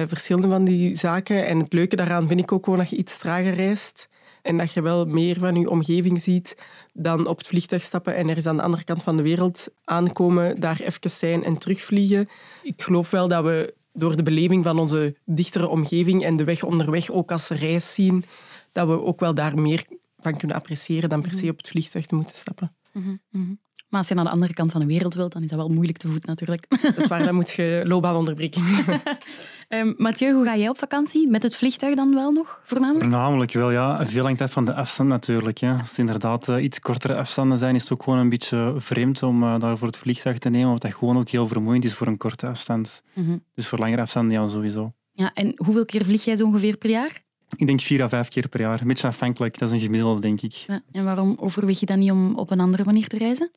verschillende 0.06 0.48
van 0.48 0.64
die 0.64 0.96
zaken. 0.96 1.46
En 1.46 1.58
het 1.58 1.72
leuke 1.72 1.96
daaraan 1.96 2.26
vind 2.26 2.40
ik 2.40 2.52
ook 2.52 2.64
gewoon 2.64 2.78
dat 2.78 2.90
je 2.90 2.96
iets 2.96 3.19
trager 3.19 3.54
reist. 3.54 4.08
En 4.42 4.56
dat 4.56 4.72
je 4.72 4.82
wel 4.82 5.04
meer 5.04 5.38
van 5.38 5.54
je 5.54 5.70
omgeving 5.70 6.20
ziet 6.20 6.56
dan 6.92 7.26
op 7.26 7.38
het 7.38 7.46
vliegtuig 7.46 7.82
stappen 7.82 8.14
en 8.14 8.28
er 8.28 8.37
is 8.37 8.46
aan 8.46 8.56
de 8.56 8.62
andere 8.62 8.84
kant 8.84 9.02
van 9.02 9.16
de 9.16 9.22
wereld 9.22 9.69
aankomen, 9.84 10.60
daar 10.60 10.80
even 10.80 11.10
zijn 11.10 11.44
en 11.44 11.58
terugvliegen. 11.58 12.28
Ik 12.62 12.82
geloof 12.82 13.10
wel 13.10 13.28
dat 13.28 13.44
we 13.44 13.75
door 13.92 14.16
de 14.16 14.22
beleving 14.22 14.64
van 14.64 14.78
onze 14.78 15.16
dichtere 15.25 15.69
omgeving 15.69 16.25
en 16.25 16.37
de 16.37 16.44
weg 16.44 16.62
onderweg 16.62 17.10
ook 17.10 17.32
als 17.32 17.48
reis 17.48 17.94
zien, 17.94 18.25
dat 18.75 18.88
we 18.88 19.03
ook 19.03 19.21
wel 19.21 19.35
daar 19.35 19.59
meer 19.59 19.85
van 20.19 20.37
kunnen 20.37 20.56
appreciëren 20.56 21.09
dan 21.09 21.21
per 21.21 21.31
se 21.31 21.41
mhm. 21.41 21.49
op 21.49 21.56
het 21.56 21.69
vliegtuig 21.69 22.06
te 22.06 22.15
moeten 22.15 22.37
stappen. 22.37 22.76
Mm 22.93 23.21
-hmm. 23.31 23.59
Maar 23.88 24.03
als 24.03 24.12
je 24.12 24.15
naar 24.15 24.25
de 24.25 24.31
andere 24.31 24.55
kant 24.55 24.73
van 24.73 24.81
de 24.81 24.87
wereld 24.87 25.15
wilt, 25.15 25.32
dan 25.32 25.43
is 25.43 25.49
dat 25.49 25.59
wel 25.59 25.69
moeilijk 25.69 25.99
te 25.99 26.09
voet 26.09 26.26
natuurlijk. 26.26 26.67
Dat 26.82 26.97
is 26.97 27.06
waar, 27.06 27.25
dan 27.25 27.35
moet 27.35 27.50
je 27.50 27.82
loopbaanonderbreking 27.85 28.71
nemen. 28.71 29.03
um, 29.69 29.94
Mathieu, 30.05 30.32
hoe 30.32 30.44
ga 30.44 30.56
jij 30.56 30.69
op 30.69 30.79
vakantie? 30.79 31.31
Met 31.31 31.43
het 31.43 31.56
vliegtuig 31.56 31.97
dan 31.97 32.15
wel 32.15 32.32
nog, 32.32 32.61
voornamelijk? 32.65 33.05
Voornamelijk 33.05 33.53
wel, 33.53 33.71
ja. 33.71 34.06
Veel 34.06 34.25
hangt 34.25 34.41
af 34.41 34.53
van 34.53 34.65
de 34.65 34.75
afstand 34.75 35.09
natuurlijk. 35.09 35.59
Hè. 35.59 35.73
Als 35.73 35.88
het 35.88 35.99
inderdaad 35.99 36.49
uh, 36.49 36.62
iets 36.62 36.81
kortere 36.81 37.17
afstanden 37.17 37.59
zijn, 37.59 37.75
is 37.75 37.82
het 37.82 37.93
ook 37.93 38.03
gewoon 38.03 38.19
een 38.19 38.29
beetje 38.29 38.75
vreemd 38.76 39.23
om 39.23 39.43
uh, 39.43 39.59
daarvoor 39.59 39.87
het 39.87 39.97
vliegtuig 39.97 40.38
te 40.38 40.49
nemen, 40.49 40.67
omdat 40.67 40.82
dat 40.82 40.94
gewoon 40.94 41.19
ook 41.19 41.29
heel 41.29 41.47
vermoeiend 41.47 41.85
is 41.85 41.94
voor 41.94 42.06
een 42.06 42.17
korte 42.17 42.47
afstand. 42.47 43.03
Mm 43.12 43.26
-hmm. 43.26 43.44
Dus 43.55 43.67
voor 43.67 43.79
langere 43.79 44.03
afstanden, 44.03 44.41
ja, 44.41 44.49
sowieso. 44.49 44.93
Ja, 45.12 45.32
en 45.35 45.53
hoeveel 45.56 45.85
keer 45.85 46.05
vlieg 46.05 46.25
jij 46.25 46.37
zo 46.37 46.44
ongeveer 46.44 46.76
per 46.76 46.91
jaar? 46.91 47.23
Ik 47.56 47.66
denk 47.66 47.80
vier 47.80 48.02
à 48.02 48.08
vijf 48.08 48.28
keer 48.28 48.48
per 48.48 48.60
jaar. 48.60 48.80
Een 48.80 48.86
beetje 48.86 49.06
afhankelijk, 49.06 49.58
dat 49.58 49.68
is 49.68 49.74
een 49.74 49.80
gemiddelde, 49.80 50.20
denk 50.20 50.42
ik. 50.42 50.52
Ja, 50.52 50.80
en 50.92 51.04
waarom 51.04 51.36
overweeg 51.40 51.80
je 51.80 51.86
dan 51.86 51.98
niet 51.98 52.10
om 52.10 52.34
op 52.34 52.50
een 52.50 52.60
andere 52.60 52.84
manier 52.84 53.08
te 53.08 53.18
reizen? 53.18 53.50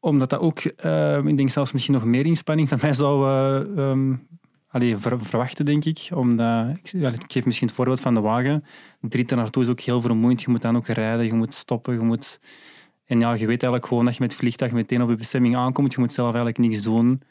Omdat 0.00 0.30
dat 0.30 0.40
ook, 0.40 0.64
uh, 0.84 1.24
ik 1.24 1.36
denk 1.36 1.50
zelfs 1.50 1.72
misschien 1.72 1.94
nog 1.94 2.04
meer 2.04 2.26
inspanning 2.26 2.68
van 2.68 2.78
mij 2.82 2.94
zou 2.94 3.28
uh, 3.28 3.88
um, 3.88 4.28
allee, 4.68 4.96
ver, 4.96 5.24
verwachten, 5.24 5.64
denk 5.64 5.84
ik. 5.84 6.08
Omdat, 6.14 6.68
ik, 6.82 6.92
ik, 6.92 7.32
geef 7.32 7.44
misschien 7.44 7.66
het 7.66 7.76
voorbeeld 7.76 8.00
van 8.00 8.14
de 8.14 8.20
wagen. 8.20 8.64
De 9.00 9.16
rit 9.16 9.30
naartoe 9.30 9.62
is 9.62 9.68
ook 9.68 9.80
heel 9.80 10.00
vermoeiend. 10.00 10.42
Je 10.42 10.50
moet 10.50 10.62
dan 10.62 10.76
ook 10.76 10.86
rijden, 10.86 11.26
je 11.26 11.32
moet 11.32 11.54
stoppen, 11.54 11.94
je 11.94 12.00
moet... 12.00 12.40
En 13.04 13.20
ja, 13.20 13.32
je 13.32 13.46
weet 13.46 13.62
eigenlijk 13.62 13.86
gewoon 13.86 14.04
dat 14.04 14.14
je 14.14 14.20
met 14.20 14.30
het 14.30 14.40
vliegtuig 14.40 14.72
meteen 14.72 15.02
op 15.02 15.08
je 15.08 15.16
bestemming 15.16 15.56
aankomt. 15.56 15.92
Je 15.92 16.00
moet 16.00 16.12
zelf 16.12 16.34
eigenlijk 16.34 16.58
niks 16.58 16.82
doen. 16.82 17.22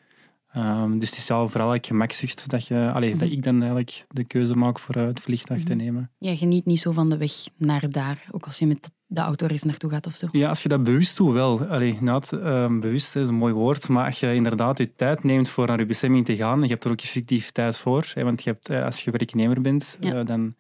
Um, 0.58 1.00
dus 1.00 1.10
het 1.10 1.18
is 1.18 1.26
vooral 1.26 1.50
eigenlijk 1.50 1.86
gemakzucht 1.86 2.50
dat, 2.50 2.68
je, 2.68 2.92
allee, 2.94 3.14
mm 3.14 3.20
-hmm. 3.20 3.28
dat 3.28 3.38
ik 3.38 3.44
dan 3.44 3.60
eigenlijk 3.60 4.06
de 4.10 4.24
keuze 4.24 4.56
maak 4.56 4.80
voor 4.80 4.98
uh, 4.98 5.06
het 5.06 5.20
vliegtuig 5.20 5.60
mm 5.60 5.68
-hmm. 5.68 5.78
te 5.78 5.84
nemen. 5.84 6.12
Ja, 6.18 6.36
geniet 6.36 6.66
niet 6.66 6.80
zo 6.80 6.92
van 6.92 7.10
de 7.10 7.18
weg 7.18 7.32
naar 7.58 7.90
daar, 7.90 8.26
ook 8.32 8.46
als 8.46 8.60
je 8.60 8.66
met 8.68 8.92
de 9.08 9.22
auto 9.22 9.48
er 9.48 9.60
naartoe 9.64 9.90
gaat 9.90 10.06
of 10.06 10.14
zo. 10.14 10.28
Ja, 10.32 10.50
als 10.50 10.64
je 10.64 10.70
dat 10.70 10.84
bewust 10.84 11.18
doet, 11.18 11.34
wel. 11.34 11.66
Allee, 11.66 11.98
uh, 12.02 12.80
bewust 12.80 13.16
is 13.16 13.28
een 13.28 13.36
mooi 13.36 13.54
woord, 13.54 13.90
maar 13.90 14.06
als 14.06 14.20
je 14.20 14.34
inderdaad 14.34 14.78
je 14.78 14.96
tijd 14.96 15.24
neemt 15.24 15.50
voor 15.50 15.68
naar 15.68 15.80
je 15.80 15.86
bestemming 15.86 16.26
te 16.26 16.36
gaan, 16.36 16.62
je 16.62 16.68
hebt 16.68 16.84
er 16.84 16.92
ook 16.92 17.02
effectief 17.02 17.52
tijd 17.52 17.78
voor, 17.78 18.12
hè, 18.14 18.24
want 18.24 18.44
je 18.44 18.50
hebt, 18.50 18.70
uh, 18.70 18.86
als 18.86 19.02
je 19.02 19.12
werknemer 19.12 19.62
bent, 19.62 19.98
ja. 20.00 20.16
uh, 20.16 20.26
dan, 20.26 20.56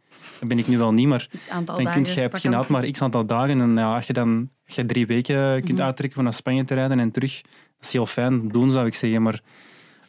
ben 0.47 0.59
ik 0.59 0.67
nu 0.67 0.77
wel 0.77 0.93
niet, 0.93 1.07
maar 1.07 1.29
dan 1.65 1.75
kun 1.91 2.05
je, 2.05 2.19
hebt 2.19 2.41
je 2.41 2.65
maar 2.67 2.91
x 2.91 3.01
aantal 3.01 3.25
dagen 3.25 3.61
en 3.61 3.75
ja, 3.75 3.95
als 3.95 4.07
je 4.07 4.13
dan 4.13 4.49
als 4.65 4.75
je 4.75 4.85
drie 4.85 5.07
weken 5.07 5.53
kunt 5.53 5.69
mm 5.69 5.75
-hmm. 5.75 5.85
uittrekken 5.85 6.17
om 6.17 6.23
naar 6.23 6.33
Spanje 6.33 6.63
te 6.63 6.73
rijden 6.73 6.99
en 6.99 7.11
terug, 7.11 7.41
dat 7.41 7.51
is 7.81 7.91
heel 7.91 8.05
fijn 8.05 8.47
doen, 8.47 8.71
zou 8.71 8.85
ik 8.85 8.95
zeggen, 8.95 9.21
maar 9.21 9.41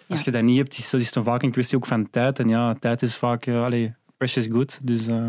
als 0.08 0.20
je 0.20 0.30
dat 0.30 0.42
niet 0.42 0.56
hebt, 0.56 0.78
is, 0.78 0.94
is 0.94 1.14
het 1.14 1.24
vaak 1.24 1.42
een 1.42 1.50
kwestie 1.50 1.76
ook 1.76 1.86
van 1.86 2.10
tijd. 2.10 2.38
En 2.38 2.48
ja, 2.48 2.74
tijd 2.74 3.02
is 3.02 3.16
vaak 3.16 3.46
uh, 3.46 3.64
allee, 3.64 3.94
precious 4.16 4.46
good. 4.50 4.78
Dus, 4.82 5.08
uh... 5.08 5.28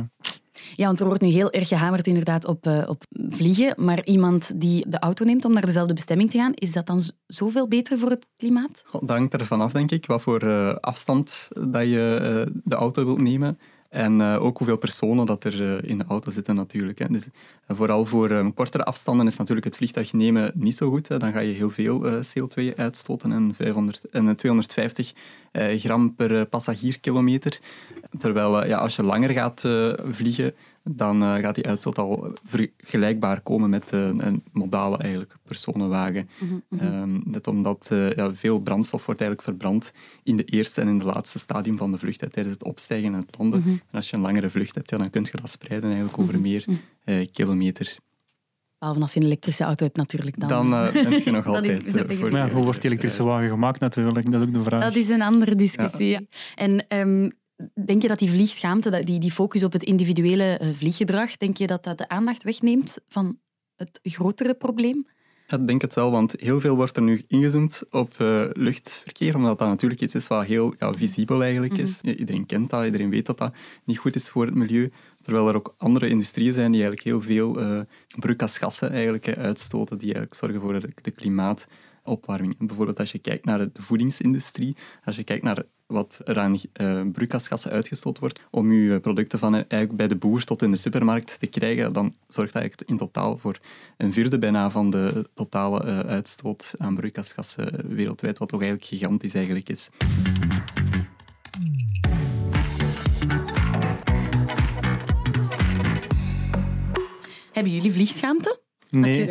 Ja, 0.76 0.86
want 0.86 1.00
er 1.00 1.06
wordt 1.06 1.22
nu 1.22 1.28
heel 1.28 1.52
erg 1.52 1.68
gehamerd 1.68 2.08
inderdaad 2.08 2.46
op, 2.46 2.66
uh, 2.68 2.84
op 2.88 3.04
vliegen. 3.30 3.86
Maar 3.86 4.06
iemand 4.06 4.62
die 4.62 4.90
de 4.90 5.00
auto 5.00 5.26
neemt 5.26 5.46
om 5.46 5.54
naar 5.54 5.66
dezelfde 5.66 5.94
bestemming 5.94 6.32
te 6.32 6.38
gaan, 6.38 6.54
is 6.54 6.72
dat 6.72 6.86
dan 6.86 7.02
zoveel 7.28 7.68
beter 7.68 8.00
voor 8.00 8.10
het 8.10 8.28
klimaat? 8.38 8.84
Dat 8.92 9.10
hangt 9.10 9.34
ervan 9.34 9.62
af, 9.62 9.72
denk 9.72 9.92
ik, 9.92 10.06
wat 10.06 10.22
voor 10.22 10.80
afstand 10.80 11.48
dat 11.54 11.84
je 11.84 12.52
de 12.64 12.76
auto 12.76 13.06
wilt 13.06 13.22
nemen. 13.22 13.60
En 13.90 14.20
uh, 14.20 14.44
ook 14.44 14.58
hoeveel 14.58 14.78
personen 14.78 15.26
dat 15.26 15.44
er 15.44 15.62
uh, 15.62 15.90
in 15.90 15.98
de 15.98 16.04
auto 16.08 16.32
zitten 16.32 16.56
natuurlijk. 16.56 17.00
Hè. 17.00 17.08
Dus, 17.08 17.28
uh, 17.28 17.78
vooral 17.78 18.06
voor 18.06 18.32
um, 18.32 18.54
kortere 18.54 18.84
afstanden 18.84 19.26
is 19.26 19.38
natuurlijk 19.38 19.66
het 19.66 19.76
vliegtuig 19.76 20.14
nemen 20.14 20.52
niet 20.54 20.76
zo 20.76 20.90
goed. 20.90 21.08
Hè. 21.08 21.18
Dan 21.18 21.32
ga 21.32 21.40
je 21.40 21.54
heel 21.54 21.70
veel 21.70 22.22
CO2 22.22 22.76
uitstoten 22.76 23.32
en, 23.32 23.54
500, 23.54 24.10
en 24.10 24.36
250 24.36 25.14
gram 25.52 26.16
per 26.16 26.46
passagierkilometer. 26.46 27.60
Terwijl 28.18 28.66
ja, 28.66 28.78
als 28.78 28.96
je 28.96 29.04
langer 29.04 29.30
gaat 29.30 29.68
vliegen, 30.06 30.54
dan 30.90 31.24
uh, 31.24 31.36
gaat 31.36 31.56
die 31.56 31.68
uitstoot 31.68 31.98
al 31.98 32.34
vergelijkbaar 32.44 33.42
komen 33.42 33.70
met 33.70 33.94
uh, 33.94 34.08
een 34.08 34.44
modale 34.52 34.98
eigenlijk, 34.98 35.36
personenwagen. 35.44 36.30
Mm 36.40 36.64
-hmm. 36.70 37.02
um, 37.02 37.22
net 37.26 37.48
omdat 37.48 37.90
uh, 37.92 38.12
ja, 38.12 38.34
veel 38.34 38.60
brandstof 38.60 39.06
wordt 39.06 39.22
eigenlijk 39.22 39.50
verbrand 39.50 39.94
in 40.24 40.36
de 40.38 40.46
eerste 40.46 40.82
en 40.82 40.88
in 40.88 40.98
de 40.98 41.06
laatste 41.06 41.40
stadium 41.40 41.78
van 41.78 41.92
de 41.92 41.98
vlucht, 41.98 42.22
hè, 42.22 42.30
tijdens 42.30 42.56
het 42.56 42.64
opstijgen 42.64 43.14
en 43.14 43.20
het 43.20 43.38
landen. 43.38 43.60
Mm 43.60 43.66
-hmm. 43.66 43.74
En 43.74 43.96
als 43.96 44.10
je 44.10 44.16
een 44.16 44.22
langere 44.22 44.50
vlucht 44.50 44.76
hebt, 44.76 44.90
ja, 44.90 44.98
dan 44.98 45.10
kun 45.10 45.24
je 45.24 45.38
dat 45.42 45.50
spreiden 45.50 45.90
eigenlijk 45.90 46.20
over 46.20 46.40
meer 46.40 46.66
kilometer. 47.32 47.98
Behalve 48.80 49.02
als 49.02 49.14
je 49.14 49.20
een 49.20 49.26
elektrische 49.26 49.64
auto 49.64 49.86
hebt 49.86 49.98
natuurlijk. 49.98 50.40
Dan, 50.40 50.50
dan 50.50 50.74
uh, 50.74 50.92
ben 50.92 51.12
je 51.24 51.32
nog 51.32 51.46
altijd 51.56 51.96
is, 51.96 52.20
maar 52.20 52.32
ja, 52.32 52.50
Hoe 52.50 52.64
wordt 52.64 52.82
die 52.82 52.90
elektrische 52.90 53.24
wagen 53.24 53.50
gemaakt 53.50 53.80
natuurlijk? 53.80 54.32
Dat 54.32 54.42
is 54.42 54.48
ook 54.48 54.54
de 54.54 54.64
vraag. 54.64 54.84
Dat 54.84 54.96
is 54.96 55.10
een 55.10 55.22
andere 55.22 55.56
discussie. 55.56 56.10
Ja. 56.10 56.22
En 56.56 56.86
um, 56.90 57.32
Denk 57.86 58.02
je 58.02 58.08
dat 58.08 58.20
die 58.20 58.30
vliegschaamte, 58.30 59.04
die, 59.04 59.20
die 59.20 59.32
focus 59.32 59.64
op 59.64 59.74
het 59.74 59.84
individuele 59.84 60.60
uh, 60.62 60.74
vlieggedrag, 60.74 61.38
denk 61.38 61.58
je 61.58 61.68
dat 61.68 61.84
dat 61.84 61.98
de 61.98 62.10
aandacht 62.10 62.44
wegneemt 62.44 62.98
van 63.08 63.40
het 63.76 64.00
grotere 64.04 64.54
probleem? 64.54 65.08
Ik 65.48 65.68
denk 65.68 65.82
het 65.82 65.94
wel, 65.94 66.12
want 66.12 66.36
heel 66.40 66.62
veel 66.62 66.76
wordt 66.76 66.98
er 66.98 67.02
nu 67.04 67.24
ingezoomd 67.28 67.82
op 67.92 68.14
uh, 68.22 68.44
luchtverkeer, 68.54 69.36
omdat 69.36 69.60
dat 69.60 69.68
natuurlijk 69.68 70.02
iets 70.02 70.16
is 70.16 70.28
wat 70.28 70.46
heel 70.46 70.74
ja, 70.80 70.94
visibel 70.94 71.44
eigenlijk 71.44 71.78
is. 71.78 72.02
Mhm. 72.02 72.16
Iedereen 72.18 72.46
kent 72.46 72.70
dat, 72.70 72.86
iedereen 72.86 73.10
weet 73.10 73.26
dat 73.26 73.38
dat 73.38 73.56
niet 73.84 73.98
goed 73.98 74.16
is 74.16 74.30
voor 74.30 74.46
het 74.46 74.56
milieu. 74.56 74.92
Terwijl 75.22 75.48
er 75.48 75.56
ook 75.56 75.74
andere 75.78 76.08
industrieën 76.08 76.54
zijn 76.54 76.72
die 76.72 76.82
eigenlijk 76.82 77.10
heel 77.10 77.22
veel 77.22 77.62
uh, 77.62 77.80
broeikasgassen 78.20 78.92
eigenlijk, 78.92 79.38
uitstoten, 79.38 79.98
die 79.98 80.14
eigenlijk 80.14 80.36
zorgen 80.36 80.62
voor 80.62 80.80
de, 80.80 80.90
de 81.02 81.12
klimaatopwarming. 82.08 82.56
Bijvoorbeeld 82.58 83.00
als 83.00 83.12
je 83.12 83.20
kijkt 83.20 83.46
naar 83.46 83.58
de 83.58 83.82
voedingsindustrie, 83.82 84.76
als 85.04 85.16
je 85.16 85.24
kijkt 85.24 85.44
naar 85.44 85.64
wat 85.86 86.22
er 86.24 86.40
aan 86.40 86.54
uh, 86.82 87.02
broeikasgassen 87.12 87.72
uitgestoten 87.72 88.22
wordt, 88.22 88.42
om 88.52 88.74
je 88.74 89.00
producten 89.00 89.40
van 89.40 89.54
eigenlijk 89.54 89.96
bij 89.96 90.08
de 90.08 90.16
boer 90.16 90.44
tot 90.44 90.62
in 90.62 90.72
de 90.72 90.78
supermarkt 90.78 91.40
te 91.40 91.48
krijgen, 91.48 91.94
dan 91.94 92.14
zorgt 92.28 92.54
dat 92.54 92.62
eigenlijk 92.62 92.90
in 92.90 92.98
totaal 92.98 93.38
voor 93.38 93.60
een 93.98 94.14
vierde 94.14 94.40
bijna 94.40 94.70
van 94.70 94.90
de 94.90 95.30
totale 95.34 95.86
uh, 95.86 96.00
uitstoot 96.00 96.74
aan 96.78 96.96
broeikasgassen 96.96 97.96
wereldwijd, 97.96 98.38
wat 98.38 98.50
toch 98.50 98.62
eigenlijk 98.62 98.90
gigantisch 98.90 99.34
eigenlijk 99.34 99.70
is. 99.70 99.90
Hebben 107.52 107.74
jullie 107.74 107.92
vliegschaamte? 107.92 108.60
Nee. 108.90 109.30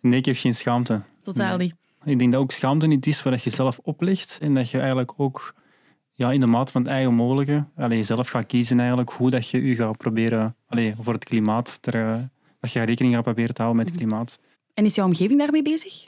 nee, 0.00 0.18
ik 0.18 0.24
heb 0.24 0.36
geen 0.36 0.54
schaamte. 0.54 1.02
Totaal 1.22 1.56
niet. 1.56 1.81
Ik 2.04 2.18
denk 2.18 2.32
dat 2.32 2.40
ook 2.40 2.50
schaamte 2.50 2.86
niet 2.86 3.06
is 3.06 3.22
waar 3.22 3.40
je 3.44 3.50
zelf 3.50 3.78
oplegt 3.82 4.38
en 4.40 4.54
dat 4.54 4.70
je 4.70 4.78
eigenlijk 4.78 5.12
ook 5.16 5.54
ja, 6.12 6.32
in 6.32 6.40
de 6.40 6.46
maat 6.46 6.70
van 6.70 6.82
het 6.82 6.90
eigen 6.90 7.14
mogelijke 7.14 7.64
allee, 7.76 8.02
zelf 8.02 8.28
gaat 8.28 8.46
kiezen 8.46 8.78
eigenlijk 8.78 9.10
hoe 9.10 9.30
dat 9.30 9.48
je 9.48 9.64
je 9.64 9.74
gaat 9.74 9.96
proberen 9.96 10.56
allee, 10.66 10.94
voor 10.98 11.12
het 11.12 11.24
klimaat, 11.24 11.82
ter, 11.82 12.28
dat 12.60 12.72
je 12.72 12.82
rekening 12.82 13.14
gaat 13.14 13.22
proberen 13.22 13.54
te 13.54 13.62
houden 13.62 13.82
met 13.82 13.92
het 13.92 14.00
mhm. 14.00 14.08
klimaat. 14.08 14.38
En 14.74 14.84
is 14.84 14.94
jouw 14.94 15.06
omgeving 15.06 15.38
daarmee 15.38 15.62
bezig? 15.62 16.04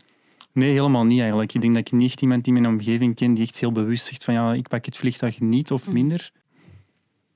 Nee, 0.53 0.73
helemaal 0.73 1.05
niet 1.05 1.21
eigenlijk. 1.21 1.55
Ik 1.55 1.61
denk 1.61 1.75
dat 1.75 1.87
ik 1.87 1.93
niet 1.93 2.11
echt 2.11 2.21
iemand 2.21 2.47
in 2.47 2.53
mijn 2.53 2.67
omgeving 2.67 3.15
ken 3.15 3.35
die 3.35 3.45
echt 3.45 3.61
heel 3.61 3.73
bewust 3.73 4.07
zegt 4.07 4.25
van 4.25 4.35
ja, 4.35 4.53
ik 4.53 4.69
pak 4.69 4.85
het 4.85 4.97
vliegtuig 4.97 5.41
niet 5.41 5.71
of 5.71 5.85
mhm. 5.85 5.95
minder. 5.95 6.33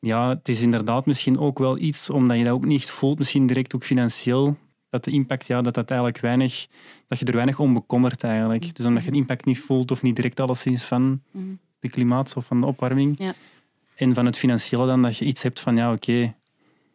Ja, 0.01 0.29
het 0.29 0.49
is 0.49 0.63
inderdaad 0.63 1.07
misschien 1.07 1.39
ook 1.39 1.59
wel 1.59 1.79
iets, 1.79 2.11
omdat 2.11 2.37
je 2.37 2.45
dat 2.45 2.53
ook 2.53 2.65
niet 2.65 2.91
voelt, 2.91 3.19
misschien 3.19 3.47
direct 3.47 3.75
ook 3.75 3.85
financieel, 3.85 4.57
dat 4.91 5.05
de 5.05 5.11
impact, 5.11 5.47
ja, 5.47 5.63
dat 5.63 5.75
dat 5.75 5.89
eigenlijk 5.91 6.21
weinig, 6.21 6.67
dat 7.09 7.19
je 7.19 7.25
er 7.25 7.35
weinig 7.35 7.59
om 7.59 7.75
bekommert 7.75 8.25
eigenlijk. 8.25 8.63
Mhm. 8.63 8.73
Dus 8.73 8.87
omdat 8.87 9.03
je 9.03 9.09
het 9.09 9.19
impact 9.19 9.45
niet 9.45 9.59
voelt 9.59 9.91
of 9.91 10.03
niet 10.03 10.17
direct 10.17 10.41
alleszins 10.41 10.85
van, 10.85 11.23
de 11.81 11.89
klimaat 11.89 12.37
of 12.37 12.47
van 12.47 12.61
de 12.61 12.67
opwarming. 12.67 13.15
Ja. 13.19 13.35
En 13.95 14.15
van 14.15 14.27
het 14.27 14.37
financiële 14.37 14.87
dan, 14.87 15.03
dat 15.03 15.17
je 15.17 15.25
iets 15.25 15.43
hebt 15.43 15.61
van, 15.61 15.77
ja, 15.77 15.93
oké. 15.93 16.35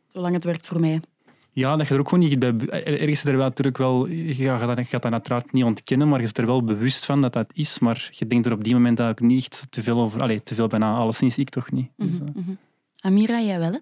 Zolang 0.08 0.34
het 0.34 0.44
werkt 0.44 0.68
voor 0.68 0.80
mij. 0.80 1.02
Ja, 1.52 1.76
dat 1.76 1.88
je 1.88 1.94
er 1.94 2.00
ook 2.00 2.10
gewoon 2.10 2.30
niet 2.30 2.40
bij... 2.40 2.84
Ergens 2.84 3.24
er 3.24 3.38
wel 3.38 3.46
natuurlijk 3.46 3.78
wel... 3.78 4.08
Je 4.08 4.34
gaat, 4.34 4.78
dat, 4.78 4.88
gaat 4.88 5.02
dat 5.02 5.12
uiteraard 5.12 5.52
niet 5.52 5.64
ontkennen, 5.64 6.10
maar 6.10 6.20
je 6.20 6.26
is 6.26 6.34
er 6.34 6.46
wel 6.46 6.64
bewust 6.64 7.06
van 7.06 7.22
dat 7.22 7.34
dat 7.34 7.50
is. 7.54 7.80
Maar 7.80 8.10
je 8.12 8.28
denkt 8.28 8.46
er 8.46 8.52
op 8.52 8.64
die 8.64 8.74
moment 8.74 9.02
ook 9.02 9.20
niet 9.20 9.66
te 9.70 9.82
veel 9.82 10.00
over... 10.00 10.22
Allee, 10.22 10.44
te 10.44 10.56
veel 10.56 10.68
bijna, 10.68 10.96
alleszins 10.96 11.38
ik 11.38 11.50
toch 11.50 11.72
niet. 11.72 11.90
Mm 11.96 12.12
-hmm, 12.34 12.58
Amira, 13.00 13.42
jij 13.42 13.60
wel, 13.60 13.72
hè? 13.72 13.78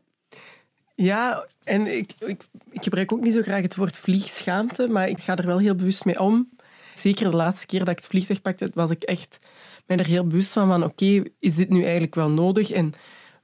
Ja, 0.96 1.46
en 1.64 1.98
ik, 1.98 2.14
ik, 2.20 2.44
ik, 2.70 2.84
gebruik 2.84 3.12
ook 3.12 3.22
niet 3.22 3.34
zo 3.34 3.42
graag 3.42 3.62
het 3.62 3.76
woord 3.76 3.98
vliegschaamte, 3.98 4.88
maar 4.88 5.10
ik 5.10 5.20
ga 5.20 5.36
er 5.36 5.46
wel 5.46 5.58
heel 5.58 5.76
bewust 5.76 6.06
mee 6.06 6.20
om. 6.20 6.50
Zeker 6.94 7.30
de 7.30 7.38
laatste 7.38 7.66
keer 7.66 7.80
dat 7.80 7.88
ik 7.88 7.98
het 7.98 8.08
vliegtuig 8.08 8.42
pakte, 8.42 8.72
was 8.74 8.90
ik 8.90 9.04
echt 9.04 9.40
ben 9.86 10.00
er 10.00 10.06
heel 10.06 10.28
bewust 10.28 10.52
van, 10.52 10.68
van 10.68 10.84
oké, 10.84 11.24
is 11.40 11.56
dit 11.56 11.70
nu 11.70 11.84
eigenlijk 11.84 12.16
wel 12.16 12.30
nodig? 12.30 12.72
En 12.72 12.94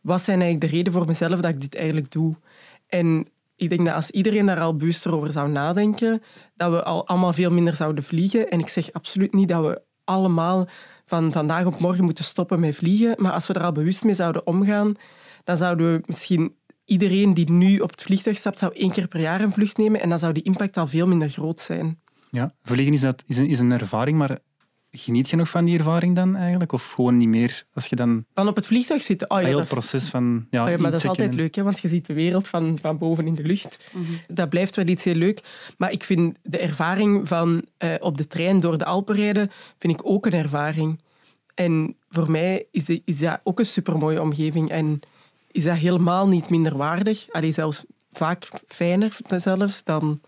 wat 0.01 0.21
zijn 0.21 0.41
eigenlijk 0.41 0.71
de 0.71 0.77
redenen 0.77 0.99
voor 0.99 1.07
mezelf 1.07 1.39
dat 1.39 1.51
ik 1.51 1.61
dit 1.61 1.75
eigenlijk 1.75 2.11
doe? 2.11 2.35
En 2.87 3.27
ik 3.55 3.69
denk 3.69 3.85
dat 3.85 3.95
als 3.95 4.11
iedereen 4.11 4.45
daar 4.45 4.59
al 4.59 4.75
bewuster 4.75 5.15
over 5.15 5.31
zou 5.31 5.49
nadenken, 5.49 6.21
dat 6.55 6.71
we 6.71 6.83
al 6.83 7.07
allemaal 7.07 7.33
veel 7.33 7.51
minder 7.51 7.75
zouden 7.75 8.03
vliegen. 8.03 8.49
En 8.49 8.59
ik 8.59 8.67
zeg 8.67 8.93
absoluut 8.93 9.33
niet 9.33 9.47
dat 9.47 9.65
we 9.65 9.81
allemaal 10.03 10.67
van 11.05 11.31
vandaag 11.31 11.65
op 11.65 11.79
morgen 11.79 12.03
moeten 12.03 12.23
stoppen 12.23 12.59
met 12.59 12.75
vliegen. 12.75 13.15
Maar 13.17 13.31
als 13.31 13.47
we 13.47 13.53
er 13.53 13.63
al 13.63 13.71
bewust 13.71 14.03
mee 14.03 14.13
zouden 14.13 14.47
omgaan, 14.47 14.95
dan 15.43 15.57
zouden 15.57 15.93
we 15.93 16.03
misschien 16.05 16.55
iedereen 16.87 17.33
die 17.33 17.51
nu 17.51 17.79
op 17.79 17.91
het 17.91 18.01
vliegtuig 18.01 18.37
stapt, 18.37 18.59
zou 18.59 18.73
één 18.75 18.91
keer 18.91 19.07
per 19.07 19.19
jaar 19.19 19.41
een 19.41 19.51
vlucht 19.51 19.77
nemen. 19.77 20.01
En 20.01 20.09
dan 20.09 20.19
zou 20.19 20.33
die 20.33 20.43
impact 20.43 20.77
al 20.77 20.87
veel 20.87 21.07
minder 21.07 21.29
groot 21.29 21.59
zijn. 21.59 22.01
Ja, 22.31 22.53
vliegen 22.63 22.93
is, 22.93 23.01
dat, 23.01 23.23
is, 23.27 23.37
een, 23.37 23.47
is 23.47 23.59
een 23.59 23.71
ervaring, 23.71 24.17
maar 24.17 24.39
Geniet 24.91 25.29
je 25.29 25.35
nog 25.35 25.49
van 25.49 25.65
die 25.65 25.77
ervaring 25.77 26.15
dan 26.15 26.35
eigenlijk? 26.35 26.71
Of 26.71 26.91
gewoon 26.91 27.17
niet 27.17 27.27
meer? 27.27 27.65
Als 27.73 27.85
je 27.85 27.95
dan... 27.95 28.25
Van 28.33 28.47
op 28.47 28.55
het 28.55 28.65
vliegtuig 28.65 29.03
zitten? 29.03 29.29
Oh, 29.31 29.41
ja, 29.41 29.47
heel 29.47 29.59
het 29.59 29.67
proces 29.67 30.09
van 30.09 30.47
ja, 30.49 30.63
oh, 30.63 30.69
ja, 30.69 30.77
Maar 30.77 30.91
dat 30.91 30.99
is 30.99 31.07
altijd 31.07 31.33
leuk, 31.33 31.55
hè, 31.55 31.63
want 31.63 31.79
je 31.79 31.87
ziet 31.87 32.05
de 32.05 32.13
wereld 32.13 32.47
van, 32.47 32.77
van 32.81 32.97
boven 32.97 33.27
in 33.27 33.35
de 33.35 33.43
lucht. 33.43 33.89
Mhm. 33.93 34.03
Dat 34.27 34.49
blijft 34.49 34.75
wel 34.75 34.87
iets 34.87 35.03
heel 35.03 35.15
leuk. 35.15 35.41
Maar 35.77 35.91
ik 35.91 36.03
vind 36.03 36.37
de 36.43 36.57
ervaring 36.57 37.27
van 37.27 37.65
uh, 37.83 37.93
op 37.99 38.17
de 38.17 38.27
trein 38.27 38.59
door 38.59 38.77
de 38.77 38.85
Alpen 38.85 39.15
rijden, 39.15 39.51
vind 39.77 39.93
ik 39.93 39.99
ook 40.03 40.25
een 40.25 40.33
ervaring. 40.33 41.01
En 41.53 41.95
voor 42.09 42.31
mij 42.31 42.65
is, 42.71 42.85
de, 42.85 43.01
is 43.05 43.17
dat 43.17 43.39
ook 43.43 43.59
een 43.59 43.65
supermooie 43.65 44.21
omgeving. 44.21 44.69
En 44.69 44.99
is 45.57 45.63
dat 45.63 45.75
helemaal 45.75 46.27
niet 46.27 46.49
minder 46.49 46.77
waardig. 46.77 47.25
Allee, 47.31 47.51
zelfs 47.51 47.83
vaak 48.11 48.47
fijner 48.67 49.17
zelfs 49.27 49.83
dan 49.83 50.21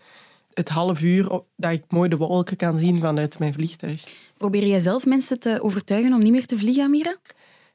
het 0.54 0.68
half 0.68 1.02
uur 1.02 1.42
dat 1.56 1.72
ik 1.72 1.84
mooi 1.88 2.08
de 2.08 2.16
wolken 2.16 2.56
kan 2.56 2.78
zien 2.78 3.00
vanuit 3.00 3.38
mijn 3.38 3.52
vliegtuig. 3.52 4.04
Probeer 4.36 4.66
jij 4.66 4.80
zelf 4.80 5.06
mensen 5.06 5.38
te 5.40 5.62
overtuigen 5.62 6.12
om 6.12 6.22
niet 6.22 6.32
meer 6.32 6.46
te 6.46 6.58
vliegen, 6.58 6.84
Amira? 6.84 7.16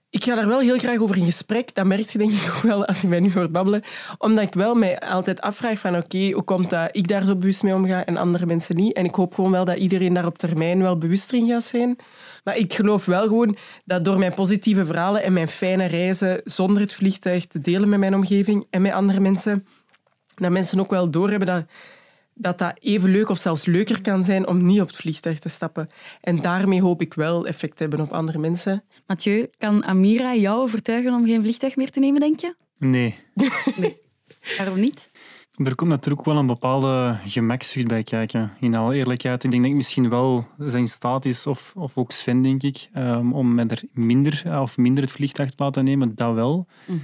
Ik 0.10 0.24
ga 0.24 0.36
daar 0.36 0.48
wel 0.48 0.60
heel 0.60 0.78
graag 0.78 0.98
over 1.00 1.18
in 1.18 1.26
gesprek. 1.26 1.76
Dat 1.76 1.86
merk 1.86 2.10
je 2.10 2.18
denk 2.18 2.32
ik 2.32 2.54
ook 2.56 2.62
wel 2.62 2.86
als 2.86 3.02
je 3.02 3.08
mij 3.08 3.20
nu 3.20 3.32
hoort 3.34 3.52
babbelen. 3.52 3.84
Omdat 4.18 4.44
ik 4.44 4.54
wel 4.54 4.76
mij 4.76 5.00
altijd 5.00 5.42
afvraag 5.42 5.80
van 5.80 5.96
oké, 5.96 6.32
hoe 6.32 6.44
komt 6.44 6.70
dat 6.70 6.90
ik 6.92 7.08
daar 7.08 7.26
zo 7.26 7.36
bewust 7.36 7.64
mee 7.64 7.74
omga 7.74 8.06
en 8.06 8.18
andere 8.18 8.46
mensen 8.46 8.76
niet? 8.76 8.96
En 8.96 9.06
ik 9.06 9.16
hoop 9.16 9.34
gewoon 9.34 9.52
wel 9.52 9.66
dat 9.66 9.78
iedereen 9.78 10.14
daar 10.14 10.26
op 10.26 10.38
termijn 10.38 10.82
wel 10.82 10.98
bewuster 10.98 11.38
in 11.38 11.48
gaat 11.48 11.64
zijn. 11.64 11.98
Maar 12.46 12.58
ik 12.58 12.74
geloof 12.74 13.06
wel 13.06 13.28
gewoon 13.28 13.58
dat 13.86 14.06
door 14.06 14.20
mijn 14.20 14.34
positieve 14.34 14.86
verhalen 14.86 15.24
en 15.24 15.34
mijn 15.34 15.48
fijne 15.48 15.86
reizen 15.86 16.42
zonder 16.44 16.82
het 16.82 16.94
vliegtuig 16.94 17.46
te 17.46 17.60
delen 17.60 17.90
met 17.90 18.00
mijn 18.00 18.16
omgeving 18.16 18.68
en 18.70 18.82
met 18.82 18.92
andere 18.92 19.20
mensen, 19.20 19.66
dat 20.36 20.52
mensen 20.52 20.80
ook 20.80 20.90
wel 20.90 21.12
doorhebben 21.12 21.48
dat 21.48 21.66
dat 22.38 22.58
dat 22.58 22.78
even 22.80 23.10
leuk 23.10 23.30
of 23.30 23.38
zelfs 23.38 23.66
leuker 23.66 24.02
kan 24.02 24.24
zijn 24.24 24.48
om 24.48 24.66
niet 24.66 24.82
op 24.82 24.88
het 24.88 24.96
vliegtuig 24.96 25.40
te 25.40 25.50
stappen. 25.50 25.90
En 26.22 26.42
daarmee 26.42 26.82
hoop 26.82 27.02
ik 27.02 27.14
wel 27.14 27.48
effect 27.48 27.78
te 27.78 27.82
hebben 27.82 28.02
op 28.02 28.12
andere 28.12 28.38
mensen. 28.38 28.84
Mathieu, 29.08 29.50
kan 29.58 29.86
Amira 29.86 30.36
jou 30.36 30.62
overtuigen 30.62 31.14
om 31.14 31.26
geen 31.26 31.42
vliegtuig 31.42 31.76
meer 31.76 31.90
te 31.90 32.00
nemen, 32.00 32.20
denk 32.20 32.40
je? 32.40 32.56
Nee. 32.78 33.16
nee. 33.76 33.98
Waarom 34.58 34.80
niet? 34.80 35.10
Er 35.56 35.76
komt 35.76 35.90
natuurlijk 35.90 36.26
wel 36.26 36.38
een 36.38 36.48
bepaalde 36.48 37.18
gemakzucht 37.26 37.88
bij 37.88 38.04
kijken. 38.04 38.52
In 38.60 38.76
alle 38.76 38.96
eerlijkheid, 38.96 39.44
ik 39.44 39.52
denk 39.52 39.62
dat 39.62 39.72
ik 39.72 39.78
misschien 39.78 40.10
wel 40.10 40.48
zijn 40.58 40.88
staat 40.88 41.26
is, 41.26 41.48
of, 41.48 41.74
of 41.76 41.98
ook 41.98 42.12
Sven, 42.12 42.42
denk 42.42 42.64
ik, 42.64 42.90
um, 42.98 43.34
om 43.34 43.54
met 43.54 43.72
er 43.72 43.84
minder, 43.92 44.62
of 44.62 44.78
minder 44.78 45.04
het 45.04 45.12
vliegtuig 45.12 45.50
te 45.50 45.64
laten 45.64 45.84
nemen, 45.84 46.16
dat 46.16 46.34
wel. 46.34 46.68
Mhm. 46.86 46.98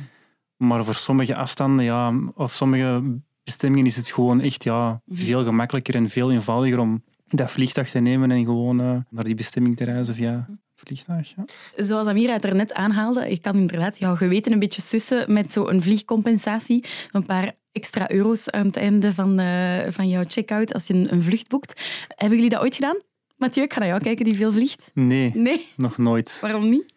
Maar 0.57 0.85
voor 0.85 0.95
sommige 0.95 1.35
afstanden, 1.35 1.85
ja, 1.85 2.13
of 2.35 2.53
sommige 2.53 3.19
bestemmingen 3.43 3.85
is 3.85 3.95
het 3.95 4.11
gewoon 4.11 4.41
echt 4.41 4.63
ja, 4.63 5.01
mhm. 5.05 5.17
veel 5.17 5.43
gemakkelijker 5.43 5.95
en 5.95 6.09
veel 6.09 6.31
eenvoudiger 6.31 6.79
om 6.79 7.03
dat 7.27 7.51
vliegtuig 7.51 7.89
te 7.89 7.99
nemen 7.99 8.31
en 8.31 8.43
gewoon 8.43 8.81
uh, 8.81 8.97
naar 9.09 9.23
die 9.23 9.35
bestemming 9.35 9.77
te 9.77 9.83
reizen 9.83 10.15
via. 10.15 10.47
Vliegtuig. 10.85 11.33
Ja. 11.35 11.45
Zoals 11.75 12.07
Amira 12.07 12.33
het 12.33 12.45
er 12.45 12.55
net 12.55 12.73
aanhaalde, 12.73 13.29
ik 13.29 13.41
kan 13.41 13.55
inderdaad 13.55 13.99
jouw 13.99 14.15
geweten 14.15 14.51
een 14.51 14.59
beetje 14.59 14.81
sussen 14.81 15.33
met 15.33 15.51
zo'n 15.51 15.81
vliegcompensatie. 15.81 16.85
Een 17.11 17.25
paar 17.25 17.53
extra 17.71 18.11
euro's 18.11 18.49
aan 18.49 18.65
het 18.65 18.75
einde 18.75 19.13
van, 19.13 19.39
uh, 19.39 19.79
van 19.89 20.09
jouw 20.09 20.23
checkout 20.23 20.73
als 20.73 20.87
je 20.87 20.93
een, 20.93 21.13
een 21.13 21.21
vlucht 21.21 21.47
boekt. 21.47 21.81
Hebben 22.07 22.37
jullie 22.37 22.53
dat 22.53 22.61
ooit 22.61 22.75
gedaan? 22.75 22.99
Mathieu, 23.37 23.63
ik 23.63 23.73
ga 23.73 23.79
naar 23.79 23.87
jou 23.87 24.01
kijken 24.01 24.25
die 24.25 24.35
veel 24.35 24.51
vliegt. 24.51 24.91
Nee, 24.93 25.31
nee? 25.35 25.67
nog 25.77 25.97
nooit. 25.97 26.37
Waarom 26.41 26.69
niet? 26.69 26.93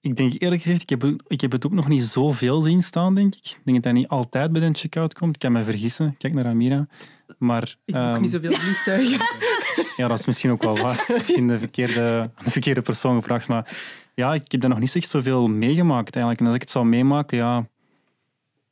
Ik 0.00 0.16
denk 0.16 0.32
eerlijk 0.38 0.62
gezegd, 0.62 0.82
ik 0.82 0.90
heb, 0.90 1.04
ik 1.26 1.40
heb 1.40 1.52
het 1.52 1.66
ook 1.66 1.72
nog 1.72 1.88
niet 1.88 2.02
zoveel 2.02 2.62
zien 2.62 2.82
staan, 2.82 3.14
denk 3.14 3.34
ik. 3.34 3.44
Ik 3.44 3.60
denk 3.64 3.76
dat 3.76 3.82
dat 3.82 3.92
niet 3.92 4.08
altijd 4.08 4.52
bij 4.52 4.62
een 4.62 4.74
checkout 4.74 5.14
komt. 5.14 5.34
Ik 5.34 5.40
kan 5.40 5.52
me 5.52 5.64
vergissen. 5.64 6.16
Kijk 6.18 6.34
naar 6.34 6.46
Amira. 6.46 6.86
Maar, 7.38 7.76
ik 7.84 7.94
um, 7.94 8.02
ook 8.02 8.20
niet 8.20 8.30
zoveel 8.30 8.52
vliegtuigen. 8.52 9.18
ja, 9.96 10.08
dat 10.08 10.18
is 10.18 10.26
misschien 10.26 10.50
ook 10.50 10.62
wel 10.62 10.76
waar. 10.82 11.04
misschien 11.14 11.48
de 11.48 11.58
verkeerde, 11.58 12.30
de 12.44 12.50
verkeerde 12.50 12.82
persoon 12.82 13.14
gevraagd. 13.14 13.48
Maar 13.48 13.76
ja, 14.14 14.34
ik 14.34 14.52
heb 14.52 14.60
daar 14.60 14.70
nog 14.70 14.78
niet 14.78 14.94
echt 14.94 15.10
zoveel 15.10 15.46
meegemaakt 15.46 16.14
eigenlijk. 16.14 16.40
En 16.40 16.46
als 16.46 16.54
ik 16.54 16.60
het 16.60 16.70
zou 16.70 16.86
meemaken, 16.86 17.38
ja, 17.38 17.66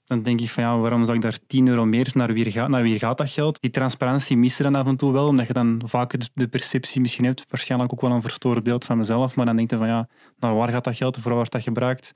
dan 0.05 0.23
denk 0.23 0.41
ik 0.41 0.51
van 0.51 0.63
ja, 0.63 0.79
waarom 0.79 1.05
zou 1.05 1.17
ik 1.17 1.23
daar 1.23 1.39
10 1.47 1.69
euro 1.69 1.85
meer 1.85 2.11
naar 2.13 2.33
wie 2.33 2.51
gaat, 2.51 2.69
naar 2.69 2.83
wie 2.83 2.99
gaat 2.99 3.19
dat 3.19 3.31
geld? 3.31 3.61
Die 3.61 3.71
transparantie 3.71 4.37
mist 4.37 4.59
er 4.59 4.65
dan 4.65 4.75
af 4.75 4.87
en 4.87 4.97
toe 4.97 5.13
wel, 5.13 5.27
omdat 5.27 5.47
je 5.47 5.53
dan 5.53 5.83
vaak 5.85 6.15
de 6.35 6.49
perceptie 6.49 7.01
misschien 7.01 7.25
hebt, 7.25 7.45
waarschijnlijk 7.49 7.93
ook 7.93 8.01
wel 8.01 8.11
een 8.11 8.23
verstoord 8.23 8.63
beeld 8.63 8.85
van 8.85 8.97
mezelf, 8.97 9.35
maar 9.35 9.47
dan 9.47 9.57
denk 9.57 9.71
je 9.71 9.77
van 9.77 9.87
ja, 9.87 10.09
naar 10.39 10.55
waar 10.55 10.69
gaat 10.69 10.85
dat 10.85 10.97
geld, 10.97 11.15
voor 11.15 11.25
waar 11.25 11.35
wordt 11.35 11.53
dat 11.53 11.63
gebruikt? 11.63 12.15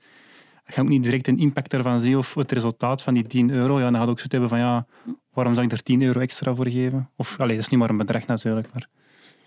Je 0.69 0.75
gaat 0.75 0.83
ook 0.83 0.89
niet 0.89 1.03
direct 1.03 1.27
een 1.27 1.37
impact 1.37 1.73
ervan 1.73 1.99
zien 1.99 2.17
of 2.17 2.33
het 2.33 2.51
resultaat 2.51 3.01
van 3.01 3.13
die 3.13 3.27
10 3.27 3.49
euro. 3.49 3.79
Ja, 3.79 3.91
dan 3.91 3.99
gaat 3.99 4.09
ook 4.09 4.19
zo 4.19 4.25
hebben 4.29 4.49
van 4.49 4.59
ja, 4.59 4.85
waarom 5.33 5.53
zou 5.53 5.65
ik 5.65 5.71
er 5.71 5.83
10 5.83 6.01
euro 6.01 6.19
extra 6.19 6.55
voor 6.55 6.67
geven? 6.67 7.09
Of, 7.15 7.39
allez, 7.39 7.55
dat 7.55 7.63
is 7.63 7.69
niet 7.69 7.79
maar 7.79 7.89
een 7.89 7.97
bedrag 7.97 8.25
natuurlijk, 8.25 8.67
maar... 8.73 8.87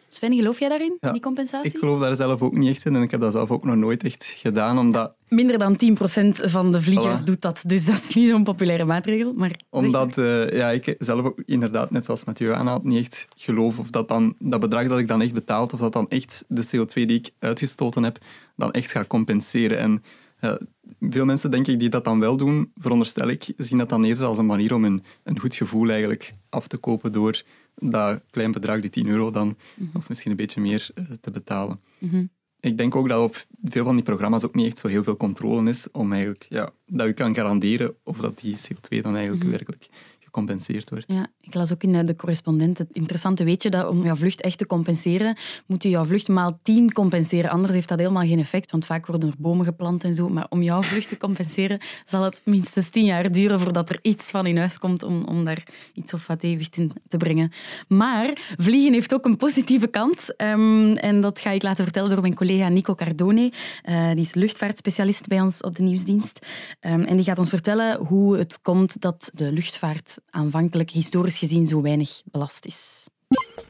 Sven, 0.09 0.35
geloof 0.35 0.59
jij 0.59 0.69
daarin, 0.69 0.99
die 1.00 1.21
compensatie? 1.21 1.71
Ik 1.73 1.79
geloof 1.79 2.00
daar 2.00 2.14
zelf 2.14 2.43
ook 2.43 2.52
niet 2.52 2.69
echt 2.69 2.85
in 2.85 2.97
en 2.97 3.02
ik 3.02 3.11
heb 3.11 3.21
dat 3.21 3.33
zelf 3.33 3.50
ook 3.50 3.64
nog 3.64 3.76
nooit 3.76 4.05
echt 4.05 4.25
gedaan, 4.37 4.79
omdat... 4.79 5.14
Minder 5.29 5.59
dan 5.59 5.76
10% 5.85 6.29
van 6.31 6.73
de 6.73 6.83
vliegers 6.83 7.25
doet 7.25 7.41
dat, 7.41 7.62
dus 7.67 7.85
dat 7.85 7.95
is 7.95 8.14
niet 8.14 8.29
zo'n 8.29 8.45
populaire 8.45 8.85
maatregel. 8.85 9.33
Maar 9.33 9.61
omdat 9.71 10.17
uh, 10.17 10.50
ja, 10.50 10.71
ik 10.71 10.95
zelf 10.99 11.25
ook 11.25 11.43
inderdaad, 11.47 11.91
net 11.91 12.05
zoals 12.05 12.25
Mathieu 12.25 12.55
aanhaalt, 12.55 12.85
niet 12.85 12.99
echt 12.99 13.26
geloof 13.37 13.79
of 13.79 13.91
dat, 13.91 14.09
dan, 14.09 14.35
dat 14.38 14.61
bedrag 14.61 14.88
dat 14.88 14.99
ik 14.99 15.09
dan 15.09 15.23
echt 15.23 15.35
betaald, 15.35 15.73
of 15.73 15.81
dat 15.81 15.93
dan 15.93 16.09
echt 16.09 16.45
de 16.49 16.64
CO2 16.64 16.93
die 16.93 17.19
ik 17.19 17.31
uitgestoten 17.38 18.02
heb, 18.02 18.19
dan 18.57 18.73
echt 18.73 18.91
gaat 18.91 19.07
compenseren. 19.07 19.79
En 19.79 20.02
uh, 20.41 20.55
veel 21.01 21.25
mensen, 21.25 21.51
denk 21.51 21.67
ik, 21.67 21.79
die 21.79 21.89
dat 21.89 22.05
dan 22.05 22.21
wel 22.21 22.37
doen, 22.37 22.73
veronderstel 22.77 23.29
ik, 23.29 23.53
zien 23.57 23.79
dat 23.79 23.89
dan 23.89 24.05
eerder 24.05 24.27
als 24.27 24.39
een 24.39 24.47
manier 24.47 24.75
om 24.75 24.85
een, 24.85 25.03
een 25.25 25.39
goed 25.39 25.55
gevoel 25.55 25.89
eigenlijk 25.89 26.35
af 26.49 26.67
te 26.67 26.77
kopen 26.77 27.13
door 27.13 27.43
dat 27.75 28.21
klein 28.31 28.53
bedrag, 28.53 28.81
die 28.81 28.91
10 28.91 29.07
euro 29.07 29.31
dan, 29.31 29.57
mhm. 29.75 29.97
of 29.97 30.09
misschien 30.09 30.31
een 30.31 30.37
beetje 30.37 30.61
meer, 30.61 30.91
uh, 30.95 31.05
te 31.21 31.31
betalen. 31.31 31.81
Mhm. 31.99 32.25
Ik 32.61 32.79
denk 32.79 32.97
ook 32.97 33.09
dat 33.09 33.23
op 33.23 33.47
veel 33.65 33.85
van 33.85 33.95
die 33.95 34.05
programma's 34.05 34.45
ook 34.45 34.55
niet 34.55 34.67
echt 34.67 34.79
zo 34.79 34.89
heel 34.89 35.05
veel 35.05 35.17
controle 35.17 35.71
is 35.71 35.91
om 35.91 36.13
eigenlijk, 36.13 36.47
ja, 36.49 36.71
dat 36.87 37.07
je 37.07 37.13
kan 37.13 37.35
garanderen 37.35 37.95
of 38.03 38.19
dat 38.19 38.39
die 38.39 38.57
CO2 38.57 39.01
dan 39.01 39.15
eigenlijk 39.15 39.43
mhm. 39.43 39.53
werkelijk 39.53 39.89
gecompenseerd 40.33 40.91
wordt. 40.91 41.05
Ja, 41.09 41.27
ik 41.41 41.55
las 41.55 41.73
ook 41.73 41.83
in 41.83 42.07
de 42.07 42.17
correspondent 42.17 42.79
het 42.79 42.89
interessante 42.93 43.45
weetje 43.45 43.71
dat 43.71 43.89
om 43.89 44.05
jouw 44.05 44.15
vlucht 44.15 44.41
echt 44.41 44.59
te 44.59 44.67
compenseren, 44.67 45.37
moet 45.67 45.83
je 45.83 45.89
jouw 45.89 46.05
vlucht 46.05 46.29
maal 46.29 46.59
10 46.62 46.93
compenseren. 46.93 47.51
Anders 47.51 47.75
heeft 47.75 47.89
dat 47.89 47.99
helemaal 47.99 48.27
geen 48.27 48.39
effect, 48.39 48.71
want 48.71 48.87
vaak 48.87 49.07
worden 49.07 49.29
er 49.29 49.35
bomen 49.39 49.65
geplant 49.65 50.05
en 50.05 50.15
zo. 50.15 50.29
Maar 50.29 50.47
om 50.49 50.62
jouw 50.62 50.83
vlucht 50.83 51.09
te 51.09 51.17
compenseren, 51.17 51.79
zal 52.05 52.23
het 52.23 52.41
minstens 52.45 52.89
10 52.89 53.05
jaar 53.05 53.33
duren 53.33 53.61
voordat 53.61 53.89
er 53.89 53.99
iets 54.03 54.31
van 54.31 54.47
in 54.47 54.59
huis 54.59 54.79
komt 54.79 55.03
om, 55.03 55.25
om 55.25 55.45
daar 55.45 55.67
iets 55.95 56.15
of 56.15 56.27
wat 56.27 56.43
evenwicht 56.43 56.77
in 56.77 56.93
te 57.09 57.17
brengen. 57.17 57.53
Maar 57.89 58.55
vliegen 58.57 58.93
heeft 58.93 59.15
ook 59.15 59.25
een 59.25 59.37
positieve 59.37 59.87
kant. 59.87 60.35
Um, 60.37 60.97
en 60.97 61.21
dat 61.21 61.41
ga 61.41 61.51
ik 61.51 61.62
laten 61.62 61.85
vertellen 61.85 62.11
door 62.11 62.21
mijn 62.21 62.35
collega 62.35 62.69
Nico 62.69 62.95
Cardone. 62.95 63.53
Uh, 63.89 64.11
die 64.11 64.25
is 64.25 64.35
luchtvaartspecialist 64.35 65.27
bij 65.27 65.41
ons 65.41 65.61
op 65.61 65.77
de 65.77 65.83
nieuwsdienst. 65.83 66.47
Um, 66.81 67.03
en 67.05 67.17
die 67.17 67.25
gaat 67.25 67.39
ons 67.39 67.49
vertellen 67.49 67.99
hoe 67.99 68.37
het 68.37 68.61
komt 68.62 69.01
dat 69.01 69.31
de 69.35 69.53
luchtvaart 69.53 70.21
aanvankelijk 70.31 70.91
historisch 70.91 71.38
gezien 71.38 71.67
zo 71.67 71.83
weinig 71.83 72.23
belast 72.31 72.67
is. 72.67 73.07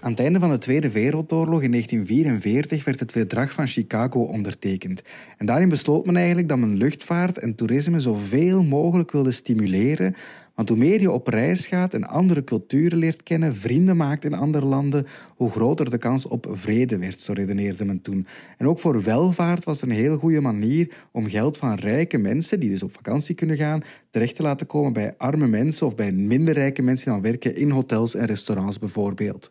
Aan 0.01 0.11
het 0.11 0.21
einde 0.21 0.39
van 0.39 0.51
de 0.51 0.59
Tweede 0.59 0.91
Wereldoorlog 0.91 1.63
in 1.63 1.71
1944 1.71 2.85
werd 2.85 3.01
het 3.01 3.13
Verdrag 3.13 3.53
van 3.53 3.67
Chicago 3.67 4.21
ondertekend. 4.21 5.03
En 5.39 5.47
daarin 5.47 5.69
besloot 5.69 6.07
men 6.07 6.17
eigenlijk 6.17 6.49
dat 6.49 6.59
men 6.59 6.77
luchtvaart 6.77 7.39
en 7.39 7.55
toerisme 7.55 8.01
zoveel 8.01 8.65
mogelijk 8.65 9.11
wilde 9.13 9.33
stimuleren, 9.33 10.15
want 10.55 10.69
hoe 10.69 10.79
meer 10.79 11.01
je 11.01 11.11
op 11.11 11.29
reis 11.29 11.67
gaat 11.67 11.95
en 11.95 12.09
andere 12.09 12.45
culturen 12.45 12.99
leert 12.99 13.23
kennen, 13.23 13.57
vrienden 13.57 13.97
maakt 13.97 14.25
in 14.25 14.35
andere 14.35 14.67
landen, 14.67 15.07
hoe 15.37 15.51
groter 15.51 15.91
de 15.91 15.99
kans 15.99 16.27
op 16.27 16.47
vrede 16.51 16.99
werd, 16.99 17.21
zo 17.21 17.33
redeneerde 17.33 17.85
men 17.85 18.03
toen. 18.03 18.27
En 18.59 18.67
ook 18.67 18.79
voor 18.79 19.03
welvaart 19.03 19.65
was 19.65 19.81
het 19.81 19.91
een 19.91 19.97
heel 19.97 20.17
goede 20.17 20.41
manier 20.41 20.95
om 21.13 21.29
geld 21.29 21.59
van 21.59 21.75
rijke 21.75 22.19
mensen, 22.19 22.61
die 22.61 22.71
dus 22.71 22.83
op 22.83 22.93
vakantie 22.93 23.35
kunnen 23.35 23.57
gaan, 23.57 23.83
terecht 24.11 24.37
te 24.37 24.43
laten 24.43 24.67
komen 24.67 24.93
bij 24.93 25.15
arme 25.19 25.47
mensen 25.47 25.87
of 25.87 25.95
bij 25.95 26.13
minder 26.13 26.55
rijke 26.55 26.83
mensen 26.83 27.05
die 27.05 27.15
dan 27.15 27.31
werken 27.31 27.57
in 27.57 27.71
hotels 27.71 28.15
en 28.15 28.27
restaurants 28.27 28.79
bijvoorbeeld. 28.79 29.47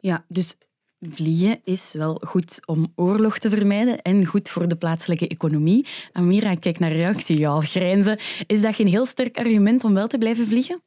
Ja, 0.00 0.24
dus 0.28 0.56
Vliegen 1.00 1.60
is 1.64 1.92
wel 1.92 2.22
goed 2.26 2.60
om 2.64 2.92
oorlog 2.94 3.38
te 3.38 3.50
vermijden 3.50 4.02
en 4.02 4.26
goed 4.26 4.48
voor 4.48 4.68
de 4.68 4.76
plaatselijke 4.76 5.28
economie. 5.28 5.86
Amira, 6.12 6.54
kijk 6.54 6.78
naar 6.78 6.96
jou, 6.96 7.16
ik 7.26 7.44
al 7.44 7.60
grijnzen. 7.60 8.18
Is 8.46 8.62
dat 8.62 8.74
geen 8.74 8.86
heel 8.86 9.06
sterk 9.06 9.38
argument 9.38 9.84
om 9.84 9.94
wel 9.94 10.06
te 10.06 10.18
blijven 10.18 10.46
vliegen? 10.46 10.82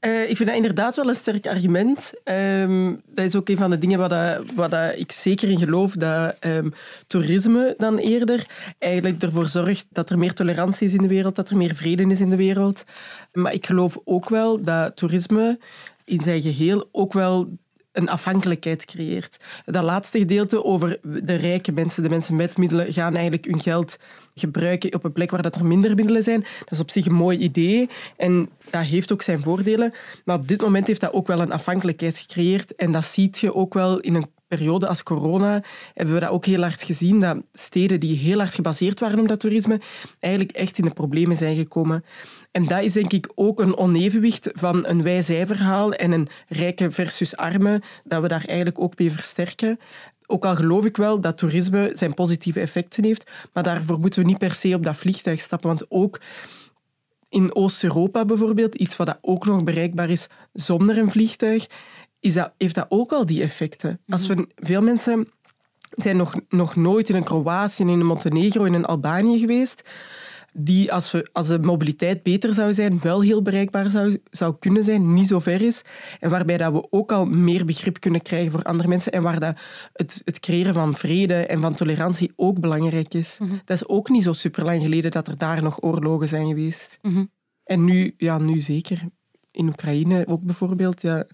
Uh, 0.00 0.30
ik 0.30 0.36
vind 0.36 0.48
dat 0.48 0.56
inderdaad 0.56 0.96
wel 0.96 1.08
een 1.08 1.14
sterk 1.14 1.46
argument. 1.46 2.12
Ehm, 2.24 2.94
dat 3.06 3.24
is 3.24 3.36
ook 3.36 3.48
een 3.48 3.56
van 3.56 3.70
de 3.70 3.78
dingen 3.78 3.98
waar, 3.98 4.08
dat, 4.08 4.70
dat 4.70 4.98
ik 4.98 5.12
zeker 5.12 5.50
in 5.50 5.58
geloof, 5.58 5.92
dat 5.92 6.36
um, 6.40 6.72
toerisme 7.06 7.74
dan 7.78 7.96
eerder 7.96 8.46
eigenlijk 8.78 9.22
ervoor 9.22 9.46
zorgt 9.46 9.86
dat 9.90 10.10
er 10.10 10.18
meer 10.18 10.34
tolerantie 10.34 10.86
is 10.86 10.94
in 10.94 11.02
de 11.02 11.08
wereld, 11.08 11.36
dat 11.36 11.48
er 11.48 11.56
meer 11.56 11.74
vrede 11.74 12.02
is 12.02 12.20
in 12.20 12.30
de 12.30 12.36
wereld. 12.36 12.84
Maar 13.32 13.52
ik 13.52 13.66
geloof 13.66 13.98
ook 14.04 14.28
wel 14.28 14.62
dat 14.62 14.96
toerisme 14.96 15.58
in 16.04 16.20
zijn 16.20 16.42
geheel 16.42 16.88
ook 16.92 17.12
wel 17.12 17.48
een 17.98 18.08
afhankelijkheid 18.08 18.84
creëert. 18.84 19.36
Dat 19.64 19.84
laatste 19.84 20.18
gedeelte 20.18 20.64
over 20.64 20.98
de 21.02 21.34
rijke 21.34 21.72
mensen, 21.72 22.02
de 22.02 22.08
mensen 22.08 22.36
met 22.36 22.56
middelen, 22.56 22.92
gaan 22.92 23.14
eigenlijk 23.14 23.44
hun 23.44 23.60
geld 23.60 23.98
gebruiken 24.34 24.94
op 24.94 25.04
een 25.04 25.12
plek 25.12 25.30
waar 25.30 25.42
dat 25.42 25.56
er 25.56 25.64
minder 25.64 25.94
middelen 25.94 26.22
zijn. 26.22 26.40
Dat 26.40 26.70
is 26.70 26.80
op 26.80 26.90
zich 26.90 27.06
een 27.06 27.14
mooi 27.14 27.38
idee 27.38 27.88
en 28.16 28.48
dat 28.70 28.84
heeft 28.84 29.12
ook 29.12 29.22
zijn 29.22 29.42
voordelen. 29.42 29.92
Maar 30.24 30.36
op 30.36 30.48
dit 30.48 30.60
moment 30.60 30.86
heeft 30.86 31.00
dat 31.00 31.12
ook 31.12 31.26
wel 31.26 31.40
een 31.40 31.52
afhankelijkheid 31.52 32.18
gecreëerd 32.18 32.74
en 32.74 32.92
dat 32.92 33.04
zie 33.04 33.28
je 33.32 33.54
ook 33.54 33.74
wel 33.74 34.00
in 34.00 34.14
een 34.14 34.30
periode 34.48 34.88
als 34.88 35.02
corona 35.02 35.62
hebben 35.94 36.14
we 36.14 36.20
dat 36.20 36.30
ook 36.30 36.44
heel 36.44 36.60
hard 36.60 36.82
gezien, 36.82 37.20
dat 37.20 37.36
steden 37.52 38.00
die 38.00 38.16
heel 38.16 38.38
hard 38.38 38.54
gebaseerd 38.54 39.00
waren 39.00 39.18
op 39.18 39.28
dat 39.28 39.40
toerisme 39.40 39.80
eigenlijk 40.18 40.56
echt 40.56 40.78
in 40.78 40.84
de 40.84 40.90
problemen 40.90 41.36
zijn 41.36 41.56
gekomen. 41.56 42.04
En 42.50 42.66
dat 42.66 42.82
is 42.82 42.92
denk 42.92 43.12
ik 43.12 43.32
ook 43.34 43.60
een 43.60 43.76
onevenwicht 43.76 44.50
van 44.52 44.86
een 44.86 45.02
wij-zij-verhaal 45.02 45.92
en 45.92 46.12
een 46.12 46.28
rijke 46.48 46.90
versus 46.90 47.36
arme, 47.36 47.82
dat 48.04 48.22
we 48.22 48.28
daar 48.28 48.44
eigenlijk 48.46 48.80
ook 48.80 48.98
mee 48.98 49.10
versterken. 49.10 49.78
Ook 50.26 50.44
al 50.44 50.56
geloof 50.56 50.84
ik 50.84 50.96
wel 50.96 51.20
dat 51.20 51.38
toerisme 51.38 51.90
zijn 51.94 52.14
positieve 52.14 52.60
effecten 52.60 53.04
heeft, 53.04 53.30
maar 53.52 53.62
daarvoor 53.62 54.00
moeten 54.00 54.22
we 54.22 54.28
niet 54.28 54.38
per 54.38 54.54
se 54.54 54.74
op 54.74 54.84
dat 54.84 54.96
vliegtuig 54.96 55.40
stappen, 55.40 55.68
want 55.68 55.86
ook 55.88 56.20
in 57.28 57.54
Oost-Europa 57.54 58.24
bijvoorbeeld, 58.24 58.74
iets 58.74 58.96
wat 58.96 59.18
ook 59.20 59.46
nog 59.46 59.64
bereikbaar 59.64 60.10
is 60.10 60.28
zonder 60.52 60.98
een 60.98 61.10
vliegtuig, 61.10 61.66
is 62.20 62.34
dat, 62.34 62.52
heeft 62.58 62.74
dat 62.74 62.86
ook 62.88 63.12
al 63.12 63.26
die 63.26 63.42
effecten. 63.42 64.00
Als 64.06 64.26
we, 64.26 64.48
veel 64.56 64.80
mensen 64.80 65.28
zijn 65.90 66.16
nog, 66.16 66.40
nog 66.48 66.76
nooit 66.76 67.08
in 67.08 67.14
een 67.14 67.24
Kroatië, 67.24 67.82
in 67.82 67.88
een 67.88 68.06
Montenegro, 68.06 68.64
in 68.64 68.72
een 68.72 68.84
Albanië 68.84 69.38
geweest, 69.38 69.82
die 70.52 70.92
als, 70.92 71.10
we, 71.10 71.28
als 71.32 71.48
de 71.48 71.58
mobiliteit 71.58 72.22
beter 72.22 72.54
zou 72.54 72.74
zijn, 72.74 73.00
wel 73.00 73.20
heel 73.20 73.42
bereikbaar 73.42 73.90
zou, 73.90 74.18
zou 74.30 74.56
kunnen 74.58 74.84
zijn, 74.84 75.12
niet 75.14 75.26
zo 75.26 75.38
ver 75.38 75.62
is. 75.62 75.82
En 76.20 76.30
waarbij 76.30 76.56
dat 76.56 76.72
we 76.72 76.86
ook 76.90 77.12
al 77.12 77.24
meer 77.24 77.64
begrip 77.64 78.00
kunnen 78.00 78.22
krijgen 78.22 78.52
voor 78.52 78.62
andere 78.62 78.88
mensen 78.88 79.12
en 79.12 79.22
waar 79.22 79.40
dat 79.40 79.58
het, 79.92 80.22
het 80.24 80.40
creëren 80.40 80.74
van 80.74 80.96
vrede 80.96 81.34
en 81.46 81.60
van 81.60 81.74
tolerantie 81.74 82.32
ook 82.36 82.60
belangrijk 82.60 83.14
is. 83.14 83.38
Mhm. 83.38 83.50
Dat 83.64 83.76
is 83.76 83.88
ook 83.88 84.08
niet 84.08 84.22
zo 84.22 84.32
super 84.32 84.64
lang 84.64 84.82
geleden 84.82 85.10
dat 85.10 85.28
er 85.28 85.38
daar 85.38 85.62
nog 85.62 85.82
oorlogen 85.82 86.28
zijn 86.28 86.46
geweest. 86.48 86.98
Mhm. 87.02 87.24
En 87.64 87.84
nu, 87.84 88.14
ja, 88.16 88.38
nu 88.38 88.60
zeker. 88.60 89.00
In 89.50 89.68
Oekraïne 89.68 90.26
ook 90.26 90.42
bijvoorbeeld. 90.42 91.02
Ja, 91.02 91.26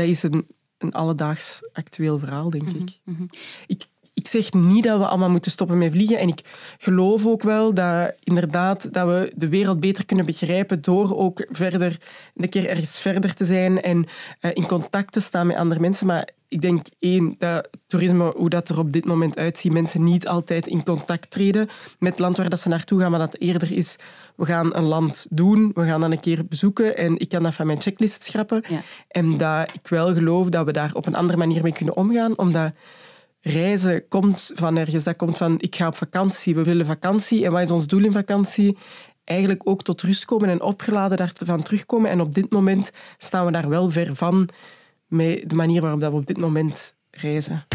dat 0.00 0.08
is 0.08 0.22
een, 0.22 0.46
een 0.78 0.92
alledaags 0.92 1.60
actueel 1.72 2.18
verhaal, 2.18 2.50
denk 2.50 2.66
mhm, 2.66 2.76
ik. 2.76 2.98
Mhm. 3.04 3.22
ik. 3.66 3.84
Ik 4.14 4.28
zeg 4.28 4.52
niet 4.52 4.84
dat 4.84 4.98
we 4.98 5.06
allemaal 5.06 5.30
moeten 5.30 5.50
stoppen 5.50 5.78
met 5.78 5.92
vliegen. 5.92 6.18
En 6.18 6.28
ik 6.28 6.40
geloof 6.78 7.26
ook 7.26 7.42
wel 7.42 7.74
dat 7.74 8.14
inderdaad 8.22 8.92
dat 8.92 9.06
we 9.06 9.32
de 9.36 9.48
wereld 9.48 9.80
beter 9.80 10.06
kunnen 10.06 10.26
begrijpen 10.26 10.82
door 10.82 11.16
ook 11.16 11.46
verder, 11.50 12.00
een 12.34 12.48
keer 12.48 12.68
ergens 12.68 13.00
verder 13.00 13.34
te 13.34 13.44
zijn 13.44 13.82
en 13.82 14.06
uh, 14.40 14.50
in 14.54 14.66
contact 14.66 15.12
te 15.12 15.20
staan 15.20 15.46
met 15.46 15.56
andere 15.56 15.80
mensen. 15.80 16.06
Maar 16.06 16.28
ik 16.50 16.60
denk 16.60 16.86
één, 16.98 17.34
dat 17.38 17.68
toerisme, 17.86 18.32
hoe 18.36 18.50
dat 18.50 18.68
er 18.68 18.78
op 18.78 18.92
dit 18.92 19.04
moment 19.04 19.38
uitziet, 19.38 19.72
mensen 19.72 20.04
niet 20.04 20.28
altijd 20.28 20.66
in 20.66 20.84
contact 20.84 21.30
treden 21.30 21.68
met 21.98 22.10
het 22.10 22.18
land 22.18 22.36
waar 22.36 22.50
dat 22.50 22.60
ze 22.60 22.68
naartoe 22.68 23.00
gaan, 23.00 23.10
maar 23.10 23.20
dat 23.20 23.36
eerder 23.38 23.72
is, 23.72 23.96
we 24.36 24.44
gaan 24.44 24.74
een 24.76 24.84
land 24.84 25.26
doen, 25.30 25.70
we 25.74 25.84
gaan 25.86 26.00
dan 26.00 26.12
een 26.12 26.20
keer 26.20 26.46
bezoeken 26.46 26.96
en 26.96 27.18
ik 27.18 27.28
kan 27.28 27.42
dat 27.42 27.54
van 27.54 27.66
mijn 27.66 27.80
checklist 27.80 28.24
schrappen. 28.24 28.64
En 29.08 29.36
dat 29.36 29.72
ik 29.72 29.88
wel 29.88 30.14
geloof 30.14 30.48
dat 30.48 30.64
we 30.66 30.72
daar 30.72 30.94
op 30.94 31.06
een 31.06 31.14
andere 31.14 31.38
manier 31.38 31.62
mee 31.62 31.72
kunnen 31.72 31.96
omgaan, 31.96 32.38
omdat 32.38 32.72
reizen 33.40 34.08
komt 34.08 34.50
van 34.54 34.76
ergens. 34.76 35.04
Dat 35.04 35.16
komt 35.16 35.36
van, 35.36 35.56
ik 35.58 35.76
ga 35.76 35.86
op 35.86 35.96
vakantie, 35.96 36.54
we 36.54 36.62
willen 36.62 36.86
vakantie. 36.86 37.44
En 37.44 37.52
wat 37.52 37.60
is 37.60 37.70
ons 37.70 37.86
doel 37.86 38.04
in 38.04 38.12
vakantie? 38.12 38.76
Eigenlijk 39.24 39.68
ook 39.68 39.82
tot 39.82 40.02
rust 40.02 40.24
komen 40.24 40.48
en 40.48 40.62
opgeladen 40.62 41.16
daarvan 41.16 41.62
terugkomen. 41.62 42.10
En 42.10 42.20
op 42.20 42.34
dit 42.34 42.50
moment 42.50 42.90
staan 43.18 43.46
we 43.46 43.52
daar 43.52 43.68
wel 43.68 43.90
ver 43.90 44.16
van 44.16 44.48
met 45.10 45.50
de 45.50 45.54
manier 45.54 45.80
waarop 45.80 46.00
we 46.00 46.10
op 46.10 46.26
dit 46.26 46.38
moment 46.38 46.94
reizen. 47.10 47.66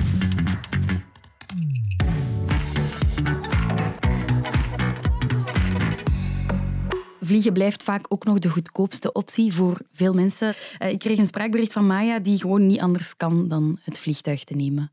Vliegen 7.25 7.53
blijft 7.53 7.83
vaak 7.83 8.05
ook 8.09 8.23
nog 8.25 8.39
de 8.39 8.49
goedkoopste 8.49 9.11
optie 9.11 9.53
voor 9.53 9.77
veel 9.93 10.13
mensen. 10.13 10.53
Eh, 10.77 10.91
ik 10.91 10.99
kreeg 10.99 11.17
een 11.17 11.25
spraakbericht 11.25 11.73
van 11.73 11.87
Maya 11.87 12.19
die 12.19 12.39
gewoon 12.39 12.67
niet 12.67 12.79
anders 12.79 13.17
kan 13.17 13.47
dan 13.47 13.79
het 13.83 13.97
vliegtuig 13.97 14.43
te 14.43 14.55
nemen. 14.55 14.91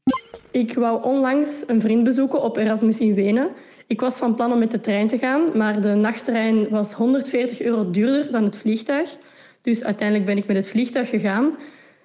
Ik 0.51 0.75
wou 0.75 1.03
onlangs 1.03 1.65
een 1.67 1.81
vriend 1.81 2.05
bezoeken 2.05 2.43
op 2.43 2.57
Erasmus 2.57 2.99
in 2.99 3.15
Wenen. 3.15 3.51
Ik 3.87 4.01
was 4.01 4.17
van 4.17 4.35
plan 4.35 4.53
om 4.53 4.59
met 4.59 4.71
de 4.71 4.81
trein 4.81 5.09
te 5.09 5.19
gaan, 5.19 5.57
maar 5.57 5.81
de 5.81 5.95
nachttrein 5.95 6.69
was 6.69 6.93
140 6.93 7.61
euro 7.61 7.91
duurder 7.91 8.33
dan 8.33 8.45
het 8.45 8.59
vliegtuig. 8.59 9.17
Dus 9.63 9.85
uiteindelijk 9.85 10.27
ben 10.27 10.37
ik 10.37 10.47
met 10.47 10.57
het 10.57 10.69
vliegtuig 10.69 11.09
gegaan. 11.09 11.57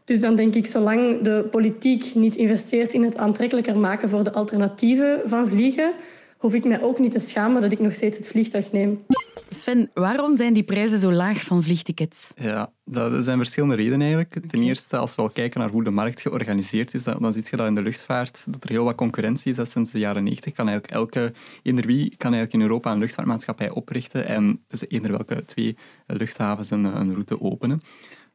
Dus 0.07 0.19
dan 0.19 0.35
denk 0.35 0.55
ik, 0.55 0.67
zolang 0.67 1.21
de 1.21 1.47
politiek 1.51 2.15
niet 2.15 2.35
investeert 2.35 2.93
in 2.93 3.03
het 3.03 3.17
aantrekkelijker 3.17 3.77
maken 3.77 4.09
voor 4.09 4.23
de 4.23 4.33
alternatieven 4.33 5.21
van 5.25 5.47
vliegen, 5.47 5.93
hoef 6.37 6.53
ik 6.53 6.65
mij 6.65 6.81
ook 6.81 6.99
niet 6.99 7.11
te 7.11 7.19
schamen 7.19 7.61
dat 7.61 7.71
ik 7.71 7.79
nog 7.79 7.93
steeds 7.93 8.17
het 8.17 8.27
vliegtuig 8.27 8.71
neem. 8.71 9.05
Sven, 9.49 9.89
waarom 9.93 10.35
zijn 10.35 10.53
die 10.53 10.63
prijzen 10.63 10.99
zo 10.99 11.11
laag 11.11 11.43
van 11.43 11.63
vliegtickets? 11.63 12.31
Ja, 12.35 12.71
dat 12.85 13.23
zijn 13.23 13.37
verschillende 13.37 13.75
redenen 13.75 14.01
eigenlijk. 14.01 14.49
Ten 14.49 14.63
eerste, 14.63 14.97
als 14.97 15.15
we 15.15 15.21
al 15.21 15.29
kijken 15.29 15.59
naar 15.59 15.69
hoe 15.69 15.83
de 15.83 15.89
markt 15.89 16.21
georganiseerd 16.21 16.93
is, 16.93 17.03
dan, 17.03 17.17
dan 17.19 17.33
zie 17.33 17.43
je 17.49 17.57
dat 17.57 17.67
in 17.67 17.75
de 17.75 17.81
luchtvaart 17.81 18.45
dat 18.49 18.63
er 18.63 18.69
heel 18.69 18.83
wat 18.83 18.95
concurrentie 18.95 19.51
is. 19.51 19.57
Dat 19.57 19.69
sinds 19.69 19.91
de 19.91 19.99
jaren 19.99 20.23
90 20.23 20.53
kan 20.53 20.67
eigenlijk 20.67 20.97
elke, 20.97 21.33
eender 21.63 21.85
wie 21.85 22.15
kan 22.17 22.33
eigenlijk 22.33 22.53
in 22.53 22.61
Europa 22.61 22.91
een 22.91 22.99
luchtvaartmaatschappij 22.99 23.69
oprichten 23.69 24.27
en 24.27 24.63
tussen 24.67 24.87
eender 24.87 25.11
welke 25.11 25.45
twee 25.45 25.77
luchthavens 26.05 26.69
een, 26.69 26.83
een 26.83 27.11
route 27.11 27.41
openen. 27.41 27.81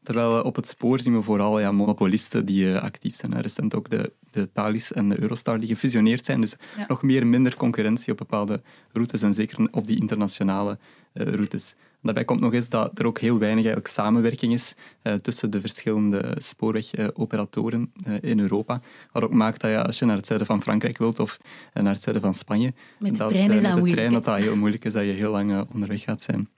Terwijl 0.03 0.43
op 0.43 0.57
het 0.57 0.67
spoor 0.67 1.01
zien 1.01 1.15
we 1.15 1.23
vooral 1.23 1.61
ja, 1.61 1.73
monopolisten 1.73 2.45
die 2.45 2.65
uh, 2.65 2.83
actief 2.83 3.15
zijn. 3.15 3.41
Recent 3.41 3.75
ook 3.75 3.91
de, 3.91 4.13
de 4.31 4.53
Thalys 4.53 4.93
en 4.93 5.09
de 5.09 5.21
Eurostar 5.21 5.59
die 5.59 5.69
gefusioneerd 5.69 6.25
zijn. 6.25 6.41
Dus 6.41 6.57
ja. 6.77 6.85
nog 6.89 7.03
meer 7.03 7.27
minder 7.27 7.57
concurrentie 7.57 8.13
op 8.13 8.19
bepaalde 8.19 8.61
routes 8.93 9.23
en 9.23 9.35
zeker 9.35 9.69
op 9.71 9.87
die 9.87 10.01
internationale 10.01 10.79
uh, 11.15 11.27
routes. 11.27 11.77
Daarbij 12.03 12.25
komt 12.25 12.41
nog 12.41 12.53
eens 12.53 12.69
dat 12.69 12.99
er 12.99 13.07
ook 13.07 13.19
heel 13.19 13.39
weinig 13.39 13.65
eigenlijk 13.65 13.95
samenwerking 13.95 14.53
is 14.53 14.75
tussen 15.21 15.51
de 15.51 15.61
verschillende 15.61 16.35
spoorwegoperatoren 16.37 17.93
in 18.21 18.41
Europa. 18.41 18.81
Wat 19.13 19.23
ook 19.23 19.33
maakt 19.33 19.61
dat 19.61 19.71
ja, 19.71 19.81
als 19.81 19.99
je 19.99 20.05
naar 20.05 20.17
het 20.17 20.27
zuiden 20.27 20.47
van 20.47 20.63
Frankrijk 20.63 20.99
wilt 20.99 21.19
of 21.19 21.39
naar 21.73 21.93
het 21.93 22.03
zuiden 22.03 22.25
van 22.25 22.35
Spanje, 22.35 22.73
met 22.99 23.13
de 23.13 23.19
dat, 23.19 23.29
trein, 23.29 23.51
is 23.51 23.63
met 23.63 23.73
dat 23.73 23.85
de 23.85 23.91
trein 23.91 24.13
dat 24.13 24.25
dat 24.25 24.37
heel 24.37 24.57
moeilijk 24.57 24.85
is, 24.85 24.93
dat 24.93 25.03
je 25.03 25.11
heel 25.11 25.31
lang 25.31 25.67
onderweg 25.73 26.03
gaat 26.03 26.23
zijn. 26.23 26.49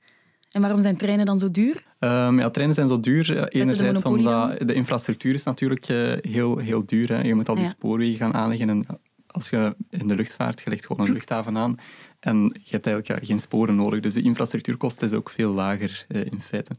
En 0.54 0.60
waarom 0.60 0.80
zijn 0.80 0.96
treinen 0.96 1.26
dan 1.26 1.38
zo 1.38 1.50
duur? 1.50 1.84
Um, 2.00 2.38
ja, 2.38 2.50
treinen 2.50 2.74
zijn 2.74 2.88
zo 2.88 3.00
duur. 3.00 3.48
Enerzijds 3.48 4.02
de 4.02 4.08
omdat 4.08 4.58
de 4.68 4.74
infrastructuur 4.74 5.32
is 5.32 5.44
natuurlijk 5.44 5.88
uh, 5.88 6.12
heel, 6.20 6.58
heel 6.58 6.86
duur 6.86 7.10
is. 7.10 7.26
Je 7.26 7.34
moet 7.34 7.48
al 7.48 7.54
die 7.54 7.64
ja. 7.64 7.70
spoorwegen 7.70 8.16
gaan 8.16 8.34
aanleggen. 8.34 8.68
En 8.68 8.86
als 9.26 9.48
je 9.48 9.76
in 9.90 10.08
de 10.08 10.14
luchtvaart, 10.14 10.60
je 10.64 10.70
legt 10.70 10.86
gewoon 10.86 11.06
een 11.06 11.12
luchthaven 11.12 11.56
aan 11.56 11.76
en 12.20 12.36
je 12.42 12.70
hebt 12.70 12.86
eigenlijk 12.86 13.20
ja, 13.20 13.26
geen 13.26 13.38
sporen 13.38 13.74
nodig. 13.74 14.00
Dus 14.00 14.14
de 14.14 14.22
infrastructuurkosten 14.22 15.06
is 15.06 15.12
ook 15.12 15.30
veel 15.30 15.52
lager 15.52 16.06
uh, 16.08 16.24
in 16.24 16.40
feite. 16.40 16.70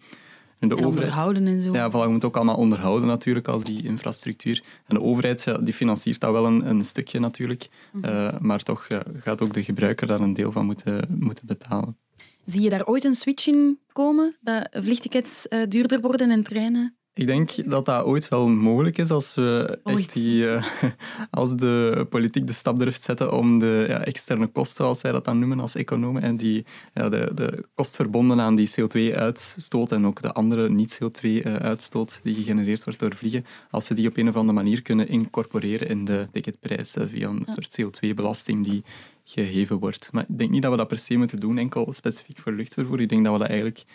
En, 0.59 0.67
de 0.67 0.75
en 0.75 0.85
overheid, 0.85 1.09
onderhouden 1.09 1.47
en 1.47 1.61
zo. 1.61 1.73
Ja, 1.73 1.89
voilà, 1.89 1.93
je 1.93 2.07
moet 2.07 2.25
ook 2.25 2.35
allemaal 2.35 2.55
onderhouden 2.55 3.07
natuurlijk 3.07 3.47
als 3.47 3.63
die 3.63 3.85
infrastructuur. 3.85 4.63
En 4.87 4.95
de 4.95 5.01
overheid 5.01 5.43
ja, 5.43 5.57
die 5.57 5.73
financiert 5.73 6.19
dat 6.19 6.31
wel 6.31 6.45
een, 6.45 6.69
een 6.69 6.83
stukje 6.83 7.19
natuurlijk. 7.19 7.67
Mm 7.91 8.03
-hmm. 8.03 8.13
uh, 8.13 8.39
maar 8.39 8.63
toch 8.63 8.87
gaat 9.23 9.41
ook 9.41 9.53
de 9.53 9.63
gebruiker 9.63 10.07
daar 10.07 10.19
een 10.19 10.33
deel 10.33 10.51
van 10.51 10.65
moeten, 10.65 11.05
moeten 11.19 11.45
betalen. 11.45 11.97
Zie 12.45 12.61
je 12.61 12.69
daar 12.69 12.85
ooit 12.85 13.03
een 13.03 13.15
switch 13.15 13.47
in 13.47 13.79
komen? 13.91 14.37
Dat 14.41 14.67
vliegtickets 14.71 15.45
uh, 15.49 15.63
duurder 15.67 16.01
worden 16.01 16.31
en 16.31 16.43
treinen? 16.43 16.97
Ik 17.17 17.27
denk 17.27 17.69
dat 17.69 17.85
dat 17.85 18.03
ooit 18.03 18.27
wel 18.27 18.47
mogelijk 18.47 18.97
is 18.97 19.09
als, 19.09 19.35
we 19.35 19.79
echt 19.83 20.13
die, 20.13 20.43
uh, 20.43 20.63
als 21.29 21.55
de 21.55 22.05
politiek 22.09 22.47
de 22.47 22.53
stap 22.53 22.77
durft 22.77 23.03
zetten 23.03 23.31
om 23.31 23.59
de 23.59 23.85
ja, 23.87 24.03
externe 24.03 24.47
kosten, 24.47 24.75
zoals 24.75 25.01
wij 25.01 25.11
dat 25.11 25.25
dan 25.25 25.39
noemen 25.39 25.59
als 25.59 25.75
economen, 25.75 26.21
en 26.21 26.37
die, 26.37 26.65
ja, 26.93 27.09
de, 27.09 27.31
de 27.35 27.65
kost 27.75 27.95
verbonden 27.95 28.39
aan 28.39 28.55
die 28.55 28.69
CO2-uitstoot 28.69 29.91
en 29.91 30.05
ook 30.05 30.21
de 30.21 30.33
andere 30.33 30.69
niet-CO2-uitstoot 30.69 32.19
die 32.23 32.35
gegenereerd 32.35 32.83
wordt 32.83 32.99
door 32.99 33.15
vliegen, 33.15 33.45
als 33.71 33.87
we 33.87 33.95
die 33.95 34.07
op 34.07 34.17
een 34.17 34.29
of 34.29 34.35
andere 34.35 34.53
manier 34.53 34.81
kunnen 34.81 35.07
incorporeren 35.07 35.87
in 35.87 36.05
de 36.05 36.27
ticketprijs 36.31 36.95
via 36.99 37.29
een 37.29 37.43
ja. 37.45 37.53
soort 37.53 37.81
CO2-belasting 37.81 38.63
die 38.63 38.83
geheven 39.23 39.79
wordt. 39.79 40.09
Maar 40.11 40.25
ik 40.27 40.37
denk 40.37 40.51
niet 40.51 40.61
dat 40.61 40.71
we 40.71 40.77
dat 40.77 40.87
per 40.87 40.99
se 40.99 41.17
moeten 41.17 41.39
doen, 41.39 41.57
enkel 41.57 41.93
specifiek 41.93 42.37
voor 42.37 42.51
luchtvervoer. 42.51 43.01
Ik 43.01 43.09
denk 43.09 43.23
dat 43.23 43.33
we 43.33 43.39
dat 43.39 43.49
eigenlijk 43.49 43.85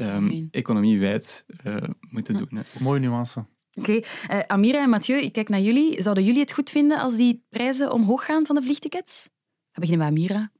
um, 0.00 0.48
economiewijd 0.50 1.44
uh, 1.64 1.76
moeten 2.00 2.36
doen. 2.36 2.48
Hè. 2.50 2.62
Mooie 2.80 3.00
nuance. 3.00 3.46
Oké. 3.74 3.90
Okay. 3.90 4.04
Uh, 4.38 4.44
Amira 4.46 4.82
en 4.82 4.90
Mathieu, 4.90 5.20
ik 5.20 5.32
kijk 5.32 5.48
naar 5.48 5.60
jullie. 5.60 6.02
Zouden 6.02 6.24
jullie 6.24 6.40
het 6.40 6.52
goed 6.52 6.70
vinden 6.70 6.98
als 6.98 7.16
die 7.16 7.44
prijzen 7.48 7.92
omhoog 7.92 8.24
gaan 8.24 8.46
van 8.46 8.54
de 8.54 8.62
vliegtickets? 8.62 9.28
We 9.72 9.80
beginnen 9.80 10.06
bij 10.06 10.16
Amira. 10.16 10.50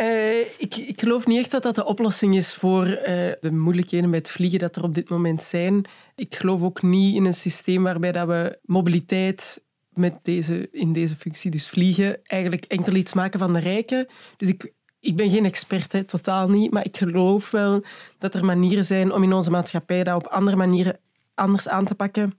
Uh, 0.00 0.40
ik, 0.40 0.76
ik, 0.76 1.00
geloof 1.00 1.26
niet 1.26 1.38
echt 1.38 1.50
dat 1.50 1.62
dat 1.62 1.74
de 1.74 1.84
oplossing 1.84 2.36
is 2.36 2.54
voor 2.54 2.86
uh, 2.86 2.94
de 3.40 3.50
moeilijkheden 3.52 4.10
met 4.10 4.30
vliegen 4.30 4.58
dat 4.58 4.76
er 4.76 4.82
op 4.82 4.94
dit 4.94 5.08
moment 5.08 5.42
zijn. 5.42 5.84
Ik 6.14 6.34
geloof 6.34 6.62
ook 6.62 6.82
niet 6.82 7.14
in 7.14 7.24
een 7.24 7.34
systeem 7.34 7.82
waarbij 7.82 8.12
dat 8.12 8.26
we 8.26 8.58
mobiliteit 8.62 9.64
met 9.88 10.14
deze, 10.22 10.68
in 10.72 10.92
deze 10.92 11.16
functie, 11.16 11.50
dus 11.50 11.68
vliegen, 11.68 12.20
eigenlijk 12.22 12.64
enkel 12.64 12.94
iets 12.94 13.12
maken 13.12 13.38
van 13.38 13.52
de 13.52 13.58
rijken. 13.58 14.06
Dus 14.36 14.48
ik, 14.48 14.72
ik 15.00 15.16
ben 15.16 15.30
geen 15.30 15.44
expert, 15.44 15.92
hè, 15.92 16.04
totaal 16.04 16.48
niet, 16.48 16.72
maar 16.72 16.84
ik 16.84 16.96
geloof 16.96 17.50
wel 17.50 17.84
dat 18.18 18.34
er 18.34 18.44
manieren 18.44 18.84
zijn 18.84 19.12
om 19.12 19.22
in 19.22 19.32
onze 19.32 19.50
maatschappij 19.50 20.04
dat 20.04 20.16
op 20.16 20.26
andere 20.26 20.56
manieren 20.56 20.98
anders 21.34 21.68
aan 21.68 21.84
te 21.84 21.94
pakken, 21.94 22.38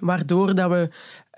waardoor 0.00 0.54
dat 0.54 0.70
we 0.70 0.88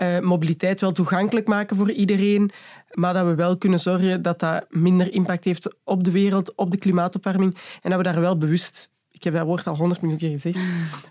uh, 0.02 0.20
mobiliteit 0.20 0.80
wel 0.80 0.92
toegankelijk 0.92 1.46
maken 1.46 1.76
voor 1.76 1.90
iedereen, 1.90 2.50
maar 2.92 3.14
dat 3.14 3.26
we 3.26 3.34
wel 3.34 3.58
kunnen 3.58 3.80
zorgen 3.80 4.22
dat 4.22 4.40
dat 4.40 4.66
minder 4.68 5.12
impact 5.12 5.44
heeft 5.44 5.76
op 5.84 6.04
de 6.04 6.10
wereld, 6.10 6.54
op 6.54 6.70
de 6.70 6.78
klimaatopwarming 6.78 7.56
en 7.82 7.90
dat 7.90 7.98
we 7.98 8.04
daar 8.04 8.20
wel 8.20 8.38
bewust 8.38 8.90
ik 9.18 9.24
heb 9.24 9.34
dat 9.34 9.46
woord 9.46 9.66
al 9.66 9.76
honderd 9.76 10.00
miljoen 10.00 10.18
keer 10.18 10.30
gezegd, 10.30 10.58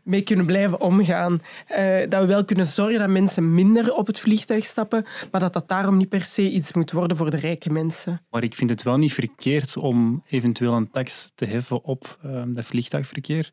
mee 0.04 0.22
kunnen 0.22 0.46
blijven 0.46 0.82
omgaan. 0.82 1.42
Uh, 1.72 2.10
dat 2.10 2.22
we 2.22 2.28
wel 2.28 2.46
kunnen 2.46 2.68
zorgen 2.68 3.00
dat 3.00 3.10
mensen 3.10 3.54
minder 3.54 3.94
op 3.94 4.08
het 4.08 4.20
vliegtuig 4.20 4.66
stappen, 4.66 5.06
maar 5.32 5.42
dat 5.42 5.54
dat 5.54 5.68
daarom 5.68 5.98
niet 5.98 6.10
per 6.10 6.24
se 6.24 6.50
iets 6.50 6.74
moet 6.74 6.92
worden 6.92 7.18
voor 7.18 7.30
de 7.30 7.38
rijke 7.38 7.70
mensen. 7.70 8.22
Maar 8.30 8.44
ik 8.44 8.56
vind 8.56 8.70
het 8.70 8.84
wel 8.84 8.98
niet 8.98 9.14
verkeerd 9.14 9.78
om 9.78 10.24
eventueel 10.30 10.74
een 10.74 10.92
tax 10.92 11.32
te 11.36 11.46
heffen 11.46 11.84
op 11.84 12.18
uh, 12.26 12.42
dat 12.48 12.66
vliegtuigverkeer 12.66 13.52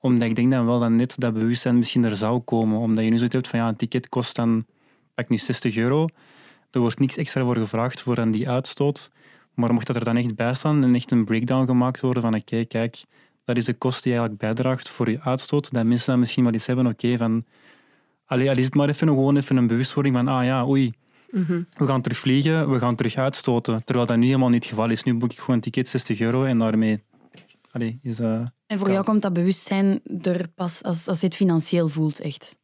omdat 0.00 0.28
ik 0.28 0.36
denk 0.36 0.50
dan 0.50 0.66
wel 0.66 0.78
dat 0.78 0.90
net 0.90 1.14
dat 1.18 1.32
bewustzijn 1.32 1.76
misschien 1.76 2.04
er 2.04 2.16
zou 2.16 2.40
komen. 2.40 2.78
Omdat 2.78 3.04
je 3.04 3.10
nu 3.10 3.16
zoiets 3.16 3.34
hebt 3.34 3.48
van 3.48 3.58
ja, 3.58 3.68
een 3.68 3.76
ticket 3.76 4.08
kost 4.08 4.36
dan 4.36 4.66
pak 5.14 5.28
nu 5.28 5.38
60 5.38 5.76
euro. 5.76 6.06
Er 6.70 6.80
wordt 6.80 6.98
niks 6.98 7.16
extra 7.16 7.44
voor 7.44 7.56
gevraagd 7.56 8.00
voor 8.00 8.20
aan 8.20 8.30
die 8.30 8.48
uitstoot. 8.48 9.10
Maar 9.54 9.72
mocht 9.72 9.86
dat 9.86 9.96
er 9.96 10.04
dan 10.04 10.16
echt 10.16 10.36
bij 10.36 10.54
staan 10.54 10.82
en 10.82 10.94
echt 10.94 11.10
een 11.10 11.24
breakdown 11.24 11.66
gemaakt 11.66 12.00
worden 12.00 12.22
van 12.22 12.34
oké, 12.34 12.64
kijk, 12.64 13.04
dat 13.46 13.56
is 13.56 13.64
de 13.64 13.74
kost 13.74 14.02
die 14.02 14.12
eigenlijk 14.12 14.40
bijdraagt 14.40 14.88
voor 14.88 15.10
je 15.10 15.20
uitstoot. 15.20 15.72
Dat 15.72 15.84
mensen 15.84 16.06
dan 16.06 16.18
misschien 16.18 16.44
wel 16.44 16.52
eens 16.52 16.66
hebben, 16.66 16.86
oké, 16.86 17.04
okay, 17.04 17.18
van... 17.18 17.44
Allee, 18.26 18.50
al 18.50 18.56
is 18.56 18.64
het 18.64 18.74
maar 18.74 18.88
even, 18.88 19.08
gewoon 19.08 19.36
even 19.36 19.56
een 19.56 19.66
bewustwording 19.66 20.14
van, 20.14 20.28
ah 20.28 20.44
ja, 20.44 20.66
oei, 20.66 20.92
mm 21.30 21.44
-hmm. 21.44 21.66
we 21.76 21.86
gaan 21.86 22.00
terug 22.00 22.18
vliegen, 22.18 22.70
we 22.70 22.78
gaan 22.78 22.96
terug 22.96 23.16
uitstoten. 23.16 23.84
Terwijl 23.84 24.06
dat 24.06 24.16
nu 24.16 24.24
helemaal 24.24 24.48
niet 24.48 24.64
het 24.64 24.72
geval 24.72 24.90
is. 24.90 25.02
Nu 25.02 25.14
boek 25.14 25.32
ik 25.32 25.38
gewoon 25.38 25.56
een 25.56 25.60
ticket 25.60 25.88
60 25.88 26.20
euro 26.20 26.44
en 26.44 26.58
daarmee 26.58 27.02
allee, 27.76 27.98
is... 28.02 28.20
Uh, 28.20 28.46
en 28.66 28.78
voor 28.78 28.90
jou 28.90 29.04
komt 29.04 29.22
dat 29.22 29.32
bewustzijn 29.32 30.00
er 30.22 30.48
pas 30.54 30.82
als, 30.82 31.08
als 31.08 31.20
je 31.20 31.26
het 31.26 31.34
financieel 31.34 31.88
voelt, 31.88 32.20
echt? 32.20 32.56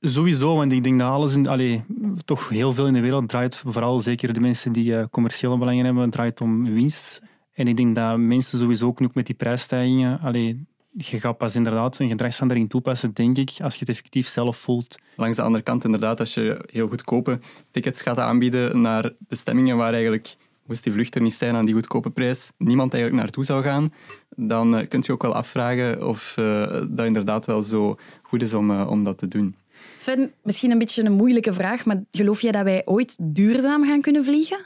Sowieso, 0.00 0.54
want 0.54 0.72
ik 0.72 0.82
denk 0.82 0.98
dat 0.98 1.10
alles, 1.10 1.34
in, 1.34 1.46
allee, 1.46 1.84
toch 2.24 2.48
heel 2.48 2.72
veel 2.72 2.86
in 2.86 2.92
de 2.92 3.00
wereld 3.00 3.28
draait, 3.28 3.62
vooral 3.66 4.00
zeker 4.00 4.32
de 4.32 4.40
mensen 4.40 4.72
die 4.72 4.92
uh, 4.92 5.04
commerciële 5.10 5.58
belangen 5.58 5.84
hebben, 5.84 6.10
draait 6.10 6.40
om 6.40 6.74
winst. 6.74 7.22
En 7.52 7.68
ik 7.68 7.76
denk 7.76 7.96
dat 7.96 8.18
mensen 8.18 8.58
sowieso 8.58 8.86
ook 8.86 9.14
met 9.14 9.26
die 9.26 9.34
prijsstijgingen... 9.34 10.20
Allee, 10.20 10.66
je 10.92 11.20
gaat 11.20 11.38
pas 11.38 11.54
inderdaad 11.54 11.96
zo'n 11.96 12.08
gedragsverandering 12.08 12.70
toepassen, 12.70 13.12
denk 13.12 13.38
ik, 13.38 13.50
als 13.62 13.74
je 13.74 13.80
het 13.80 13.88
effectief 13.88 14.28
zelf 14.28 14.56
voelt. 14.56 14.98
Langs 15.16 15.36
de 15.36 15.42
andere 15.42 15.64
kant, 15.64 15.84
inderdaad, 15.84 16.20
als 16.20 16.34
je 16.34 16.64
heel 16.70 16.88
goedkope 16.88 17.38
tickets 17.70 18.02
gaat 18.02 18.18
aanbieden 18.18 18.80
naar 18.80 19.12
bestemmingen 19.18 19.76
waar 19.76 19.92
eigenlijk, 19.92 20.36
moest 20.66 20.84
die 20.84 20.92
vlucht 20.92 21.14
er 21.14 21.22
niet 21.22 21.34
zijn 21.34 21.54
aan 21.54 21.64
die 21.64 21.74
goedkope 21.74 22.10
prijs, 22.10 22.50
niemand 22.58 22.92
eigenlijk 22.92 23.22
naartoe 23.22 23.44
zou 23.44 23.62
gaan, 23.62 23.92
dan 24.36 24.78
uh, 24.78 24.88
kunt 24.88 25.06
je 25.06 25.12
ook 25.12 25.22
wel 25.22 25.34
afvragen 25.34 26.08
of 26.08 26.36
uh, 26.38 26.66
dat 26.88 27.06
inderdaad 27.06 27.46
wel 27.46 27.62
zo 27.62 27.96
goed 28.22 28.42
is 28.42 28.54
om, 28.54 28.70
uh, 28.70 28.90
om 28.90 29.04
dat 29.04 29.18
te 29.18 29.28
doen. 29.28 29.54
Sven, 29.96 30.32
misschien 30.42 30.70
een 30.70 30.78
beetje 30.78 31.04
een 31.04 31.12
moeilijke 31.12 31.52
vraag, 31.52 31.84
maar 31.84 32.02
geloof 32.10 32.40
jij 32.40 32.52
dat 32.52 32.64
wij 32.64 32.82
ooit 32.84 33.16
duurzaam 33.20 33.84
gaan 33.84 34.00
kunnen 34.00 34.24
vliegen? 34.24 34.58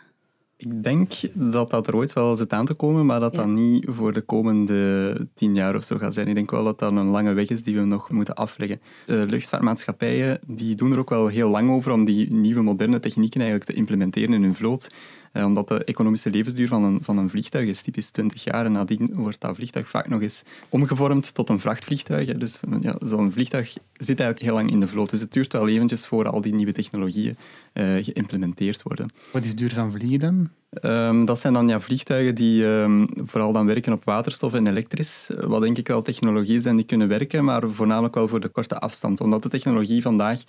Ik 0.58 0.82
denk 0.82 1.12
dat 1.32 1.70
dat 1.70 1.86
er 1.86 1.96
ooit 1.96 2.12
wel 2.12 2.36
zit 2.36 2.52
aan 2.52 2.66
te 2.66 2.74
komen, 2.74 3.06
maar 3.06 3.20
dat 3.20 3.34
ja. 3.34 3.38
dat 3.38 3.48
niet 3.48 3.84
voor 3.88 4.12
de 4.12 4.20
komende 4.20 5.28
tien 5.34 5.54
jaar 5.54 5.74
of 5.74 5.84
zo 5.84 5.98
gaat 5.98 6.14
zijn. 6.14 6.28
Ik 6.28 6.34
denk 6.34 6.50
wel 6.50 6.64
dat 6.64 6.78
dat 6.78 6.92
een 6.92 7.06
lange 7.06 7.32
weg 7.32 7.48
is 7.48 7.62
die 7.62 7.76
we 7.76 7.84
nog 7.84 8.10
moeten 8.10 8.34
afleggen. 8.34 8.80
De 9.06 9.24
luchtvaartmaatschappijen 9.28 10.38
die 10.46 10.74
doen 10.74 10.92
er 10.92 10.98
ook 10.98 11.10
wel 11.10 11.26
heel 11.26 11.50
lang 11.50 11.70
over 11.70 11.92
om 11.92 12.04
die 12.04 12.32
nieuwe 12.32 12.62
moderne 12.62 13.00
technieken 13.00 13.40
eigenlijk 13.40 13.70
te 13.70 13.76
implementeren 13.76 14.32
in 14.32 14.42
hun 14.42 14.54
vloot. 14.54 14.88
Eh, 15.36 15.44
omdat 15.44 15.68
de 15.68 15.84
economische 15.84 16.30
levensduur 16.30 16.68
van 16.68 16.84
een, 16.84 16.98
van 17.02 17.18
een 17.18 17.30
vliegtuig 17.30 17.68
is 17.68 17.82
typisch 17.82 18.10
20 18.10 18.44
jaar 18.44 18.64
en 18.64 18.72
nadien 18.72 19.10
wordt 19.12 19.40
dat 19.40 19.56
vliegtuig 19.56 19.90
vaak 19.90 20.08
nog 20.08 20.20
eens 20.20 20.42
omgevormd 20.68 21.34
tot 21.34 21.48
een 21.48 21.60
vrachtvliegtuig. 21.60 22.36
Dus 22.36 22.60
ja, 22.80 22.96
zo'n 22.98 23.32
vliegtuig 23.32 23.76
zit 23.92 24.20
eigenlijk 24.20 24.40
heel 24.40 24.54
lang 24.54 24.70
in 24.70 24.80
de 24.80 24.88
vloot. 24.88 25.10
Dus 25.10 25.20
het 25.20 25.32
duurt 25.32 25.52
wel 25.52 25.68
eventjes 25.68 26.06
voor 26.06 26.28
al 26.28 26.40
die 26.40 26.54
nieuwe 26.54 26.72
technologieën 26.72 27.36
uh, 27.74 28.04
geïmplementeerd 28.04 28.82
worden. 28.82 29.08
Wat 29.32 29.44
is 29.44 29.54
duurzaam 29.54 29.92
vliegen 29.92 30.18
dan? 30.18 30.45
Um, 30.82 31.24
dat 31.24 31.40
zijn 31.40 31.52
dan 31.52 31.68
ja, 31.68 31.80
vliegtuigen 31.80 32.34
die 32.34 32.64
um, 32.64 33.08
vooral 33.14 33.52
dan 33.52 33.66
werken 33.66 33.92
op 33.92 34.04
waterstof 34.04 34.54
en 34.54 34.66
elektrisch, 34.66 35.30
wat 35.40 35.60
denk 35.60 35.78
ik 35.78 35.88
wel 35.88 36.02
technologieën 36.02 36.60
zijn 36.60 36.76
die 36.76 36.84
kunnen 36.84 37.08
werken, 37.08 37.44
maar 37.44 37.70
voornamelijk 37.70 38.14
wel 38.14 38.28
voor 38.28 38.40
de 38.40 38.48
korte 38.48 38.78
afstand. 38.78 39.20
Omdat 39.20 39.42
de 39.42 39.48
technologie 39.48 40.02
vandaag 40.02 40.42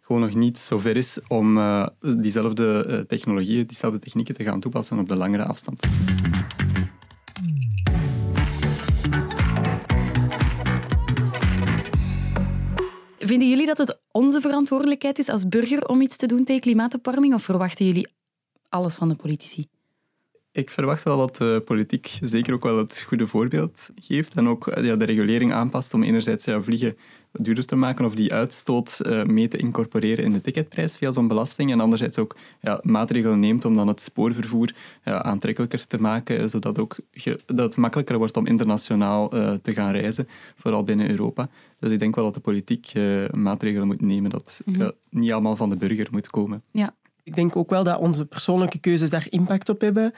gewoon 0.00 0.20
nog 0.20 0.34
niet 0.34 0.58
zover 0.58 0.96
is 0.96 1.18
om 1.28 1.56
uh, 1.56 1.86
diezelfde 2.00 2.86
uh, 2.88 2.98
technologieën, 2.98 3.66
diezelfde 3.66 3.98
technieken 3.98 4.34
te 4.34 4.44
gaan 4.44 4.60
toepassen 4.60 4.98
op 4.98 5.08
de 5.08 5.16
langere 5.16 5.44
afstand. 5.44 5.86
Vinden 13.18 13.48
jullie 13.48 13.66
dat 13.66 13.78
het 13.78 14.00
onze 14.10 14.40
verantwoordelijkheid 14.40 15.18
is 15.18 15.28
als 15.28 15.48
burger 15.48 15.88
om 15.88 16.00
iets 16.00 16.16
te 16.16 16.26
doen 16.26 16.44
tegen 16.44 16.60
klimaatopwarming 16.60 17.34
of 17.34 17.42
verwachten 17.42 17.86
jullie 17.86 18.08
alles 18.70 18.94
van 18.94 19.08
de 19.08 19.14
politici? 19.14 19.68
ik 20.52 20.70
verwacht 20.70 21.02
wel 21.02 21.16
dat 21.16 21.36
de 21.36 21.62
politiek 21.64 22.18
zeker 22.20 22.54
ook 22.54 22.62
wel 22.62 22.76
het 22.76 23.04
goede 23.06 23.26
voorbeeld 23.26 23.90
geeft 23.94 24.34
en 24.34 24.48
ook 24.48 24.72
ja, 24.82 24.96
de 24.96 25.04
regulering 25.04 25.52
aanpast 25.52 25.94
om 25.94 26.02
enerzijds 26.02 26.44
ja, 26.44 26.62
vliegen 26.62 26.96
duurder 27.32 27.66
te 27.66 27.76
maken 27.76 28.04
of 28.04 28.14
die 28.14 28.32
uitstoot 28.32 29.00
uh, 29.02 29.24
mee 29.24 29.48
te 29.48 29.56
incorporeren 29.56 30.24
in 30.24 30.32
de 30.32 30.40
ticketprijs 30.40 30.96
via 30.96 31.10
zo'n 31.10 31.28
belasting. 31.28 31.72
En 31.72 31.80
anderzijds 31.80 32.18
ook 32.18 32.36
ja, 32.60 32.80
maatregelen 32.82 33.40
neemt 33.40 33.64
om 33.64 33.76
dan 33.76 33.88
het 33.88 34.00
spoorvervoer 34.00 34.74
aantrekkelijker 35.04 35.86
te 35.86 36.00
maken, 36.00 36.50
zodat 36.50 36.78
ook 36.78 36.96
dat 37.46 37.58
het 37.66 37.76
makkelijker 37.76 38.18
wordt 38.18 38.36
om 38.36 38.46
internationaal 38.46 39.34
uh, 39.34 39.52
te 39.52 39.74
gaan 39.74 39.92
reizen, 39.92 40.28
vooral 40.56 40.84
binnen 40.84 41.10
Europa. 41.10 41.48
Dus 41.78 41.90
ik 41.90 41.98
denk 41.98 42.14
wel 42.14 42.24
dat 42.24 42.34
de 42.34 42.40
politiek 42.40 42.92
maatregelen 43.30 43.86
moet 43.86 44.00
nemen, 44.00 44.30
dat 44.30 44.60
mm 44.64 44.74
-hmm. 44.74 44.92
niet 45.10 45.32
allemaal 45.32 45.56
van 45.56 45.70
de 45.70 45.76
burger 45.76 46.08
moet 46.10 46.28
komen. 46.28 46.62
Ja. 46.70 46.94
Ik 47.22 47.34
denk 47.34 47.56
ook 47.56 47.70
wel 47.70 47.84
dat 47.84 47.98
onze 47.98 48.26
persoonlijke 48.26 48.78
keuzes 48.78 49.10
daar 49.10 49.26
impact 49.28 49.68
op 49.68 49.80
hebben. 49.80 50.14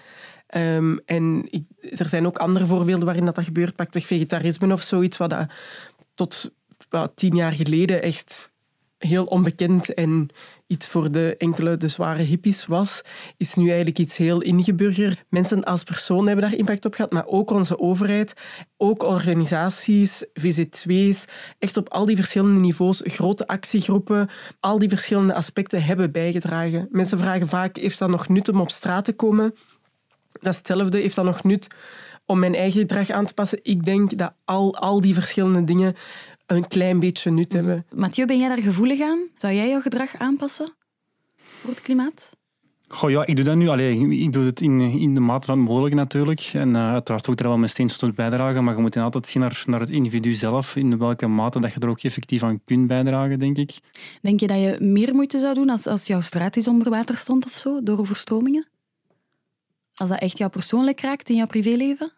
Um, 0.56 1.00
en 1.04 1.46
ik, 1.50 1.64
er 1.80 2.08
zijn 2.08 2.26
ook 2.26 2.38
andere 2.38 2.66
voorbeelden 2.66 3.04
waarin 3.04 3.24
dat, 3.24 3.34
dat 3.34 3.44
gebeurt. 3.44 3.76
Pak 3.76 3.92
weg 3.92 4.06
vegetarisme 4.06 4.72
of 4.72 4.82
zoiets, 4.82 5.16
wat 5.16 5.30
dat 5.30 5.50
tot 6.14 6.50
well, 6.88 7.08
tien 7.14 7.36
jaar 7.36 7.52
geleden 7.52 8.02
echt 8.02 8.52
heel 8.98 9.24
onbekend 9.24 9.94
en 9.94 10.28
iets 10.72 10.86
voor 10.86 11.12
de 11.12 11.34
enkele, 11.38 11.76
de 11.76 11.88
zware 11.88 12.22
hippies 12.22 12.66
was, 12.66 13.02
is 13.36 13.54
nu 13.54 13.66
eigenlijk 13.66 13.98
iets 13.98 14.16
heel 14.16 14.40
ingeburgerd. 14.40 15.24
Mensen 15.28 15.64
als 15.64 15.82
persoon 15.82 16.26
hebben 16.26 16.50
daar 16.50 16.58
impact 16.58 16.84
op 16.84 16.94
gehad, 16.94 17.12
maar 17.12 17.26
ook 17.26 17.50
onze 17.50 17.78
overheid, 17.78 18.34
ook 18.76 19.02
organisaties, 19.02 20.24
VZ2's, 20.40 21.24
echt 21.58 21.76
op 21.76 21.88
al 21.88 22.06
die 22.06 22.16
verschillende 22.16 22.60
niveaus, 22.60 23.00
grote 23.04 23.46
actiegroepen, 23.46 24.30
al 24.60 24.78
die 24.78 24.88
verschillende 24.88 25.34
aspecten 25.34 25.82
hebben 25.82 26.12
bijgedragen. 26.12 26.88
Mensen 26.90 27.18
vragen 27.18 27.48
vaak, 27.48 27.76
heeft 27.76 27.98
dat 27.98 28.08
nog 28.08 28.28
nut 28.28 28.48
om 28.48 28.60
op 28.60 28.70
straat 28.70 29.04
te 29.04 29.12
komen? 29.12 29.54
Datzelfde 30.40 30.98
heeft 30.98 31.16
dat 31.16 31.24
nog 31.24 31.44
nut 31.44 31.66
om 32.26 32.38
mijn 32.38 32.54
eigen 32.54 32.80
gedrag 32.80 33.10
aan 33.10 33.26
te 33.26 33.34
passen. 33.34 33.58
Ik 33.62 33.84
denk 33.84 34.18
dat 34.18 34.32
al, 34.44 34.76
al 34.76 35.00
die 35.00 35.14
verschillende 35.14 35.64
dingen 35.64 35.94
een 36.56 36.68
klein 36.68 37.00
beetje 37.00 37.30
nut 37.30 37.52
hebben. 37.52 37.86
Mathieu, 37.94 38.26
ben 38.26 38.38
jij 38.38 38.48
daar 38.48 38.62
gevoelig 38.62 39.00
aan? 39.00 39.28
Zou 39.36 39.54
jij 39.54 39.68
jouw 39.68 39.80
gedrag 39.80 40.16
aanpassen 40.16 40.74
voor 41.60 41.70
het 41.70 41.82
klimaat? 41.82 42.30
Goh, 42.88 43.10
ja, 43.10 43.26
ik 43.26 43.36
doe 43.36 43.44
dat 43.44 43.56
nu. 43.56 43.68
Allee, 43.68 44.08
ik 44.08 44.32
doe 44.32 44.44
het 44.44 44.60
in, 44.60 44.80
in 44.80 45.14
de 45.14 45.20
mate 45.20 45.46
van 45.46 45.58
het 45.58 45.68
mogelijke 45.68 45.96
natuurlijk. 45.96 46.50
En 46.52 46.68
uh, 46.68 46.92
uiteraard 46.92 47.28
ook 47.28 47.38
er 47.40 47.48
wel 47.48 47.56
mijn 47.56 47.70
steentje 47.70 47.98
tot 47.98 48.14
bijdragen. 48.14 48.64
Maar 48.64 48.74
je 48.74 48.80
moet 48.80 48.96
altijd 48.96 49.26
zien 49.26 49.42
naar, 49.42 49.62
naar 49.66 49.80
het 49.80 49.90
individu 49.90 50.34
zelf. 50.34 50.76
In 50.76 50.98
welke 50.98 51.26
mate 51.26 51.60
dat 51.60 51.72
je 51.72 51.80
er 51.80 51.88
ook 51.88 52.02
effectief 52.02 52.42
aan 52.42 52.60
kunt 52.64 52.86
bijdragen, 52.86 53.38
denk 53.38 53.56
ik. 53.56 53.78
Denk 54.20 54.40
je 54.40 54.46
dat 54.46 54.56
je 54.56 54.76
meer 54.80 55.14
moeite 55.14 55.38
zou 55.38 55.54
doen 55.54 55.70
als, 55.70 55.86
als 55.86 56.06
jouw 56.06 56.20
straat 56.20 56.56
eens 56.56 56.68
onder 56.68 56.90
water 56.90 57.16
stond 57.16 57.44
of 57.44 57.52
zo, 57.52 57.82
door 57.82 57.98
overstromingen? 57.98 58.68
Als 59.94 60.08
dat 60.08 60.20
echt 60.20 60.38
jou 60.38 60.50
persoonlijk 60.50 61.00
raakt 61.00 61.28
in 61.28 61.36
jouw 61.36 61.46
privéleven? 61.46 62.12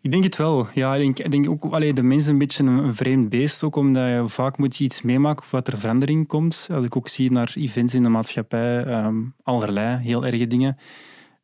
Ik 0.00 0.10
denk 0.10 0.24
het 0.24 0.36
wel. 0.36 0.66
Ja, 0.74 0.94
ik 0.94 1.16
denk, 1.16 1.30
denk 1.30 1.48
ook 1.48 1.72
allee, 1.72 1.92
de 1.92 2.02
mens 2.02 2.26
een 2.26 2.38
beetje 2.38 2.64
een, 2.64 2.94
vreemd 2.94 3.28
beest, 3.28 3.62
ook 3.62 3.76
omdat 3.76 4.08
je 4.08 4.24
vaak 4.26 4.58
moet 4.58 4.76
je 4.76 4.84
iets 4.84 5.02
meemaken 5.02 5.42
of 5.42 5.50
wat 5.50 5.68
er 5.68 5.78
verandering 5.78 6.26
komt. 6.26 6.68
Als 6.70 6.84
ik 6.84 6.96
ook 6.96 7.08
zie 7.08 7.30
naar 7.30 7.52
events 7.54 7.94
in 7.94 8.02
de 8.02 8.08
maatschappij, 8.08 8.86
um, 9.04 9.34
allerlei, 9.42 10.02
heel 10.02 10.26
erge 10.26 10.46
dingen, 10.46 10.76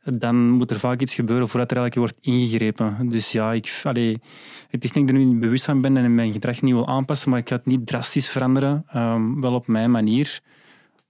dan 0.04 0.50
moet 0.50 0.70
er 0.70 0.78
vaak 0.78 1.00
iets 1.00 1.14
gebeuren 1.14 1.48
voordat 1.48 1.70
er 1.70 1.76
eigenlijk 1.76 2.12
wordt 2.12 2.26
ingegrepen. 2.26 3.10
Dus 3.10 3.32
ja, 3.32 3.52
ik, 3.52 3.80
allee, 3.82 4.18
het 4.68 4.84
is 4.84 4.92
niet 4.92 5.06
dat 5.06 5.16
ik 5.16 5.22
er 5.22 5.26
nu 5.26 5.38
bewust 5.38 5.64
van 5.64 5.80
ben 5.80 5.96
en 5.96 6.14
mijn 6.14 6.32
gedrag 6.32 6.62
niet 6.62 6.72
wil 6.72 6.88
aanpassen, 6.88 7.30
maar 7.30 7.38
ik 7.38 7.48
ga 7.48 7.56
het 7.56 7.66
niet 7.66 7.86
drastisch 7.86 8.28
veranderen. 8.28 8.84
Um, 8.96 9.40
wel 9.40 9.54
op 9.54 9.66
mijn 9.66 9.90
manier. 9.90 10.40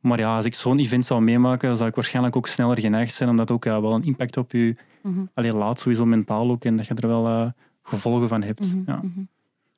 Maar 0.05 0.19
ja, 0.19 0.37
als 0.37 0.45
ik 0.45 0.55
zo'n 0.55 0.79
event 0.79 1.05
zou 1.05 1.23
meemaken, 1.23 1.77
zou 1.77 1.89
ik 1.89 1.95
waarschijnlijk 1.95 2.37
ook 2.37 2.47
sneller 2.47 2.81
geneigd 2.81 3.15
zijn, 3.15 3.29
omdat 3.29 3.51
ook 3.51 3.65
ja, 3.65 3.81
wel 3.81 3.95
een 3.95 4.05
impact 4.05 4.37
op 4.37 4.53
je 4.53 4.77
mm 5.03 5.29
-hmm. 5.35 5.51
laat, 5.51 5.81
sowieso 5.81 6.05
mentaal 6.05 6.51
ook, 6.51 6.65
en 6.65 6.77
dat 6.77 6.87
je 6.87 6.95
er 6.95 7.09
wel 7.09 7.29
uh, 7.29 7.47
gevolgen 7.83 8.29
van 8.29 8.43
hebt. 8.43 8.75
Mm 8.75 8.85
-hmm. 8.85 8.85
ja. 8.87 9.25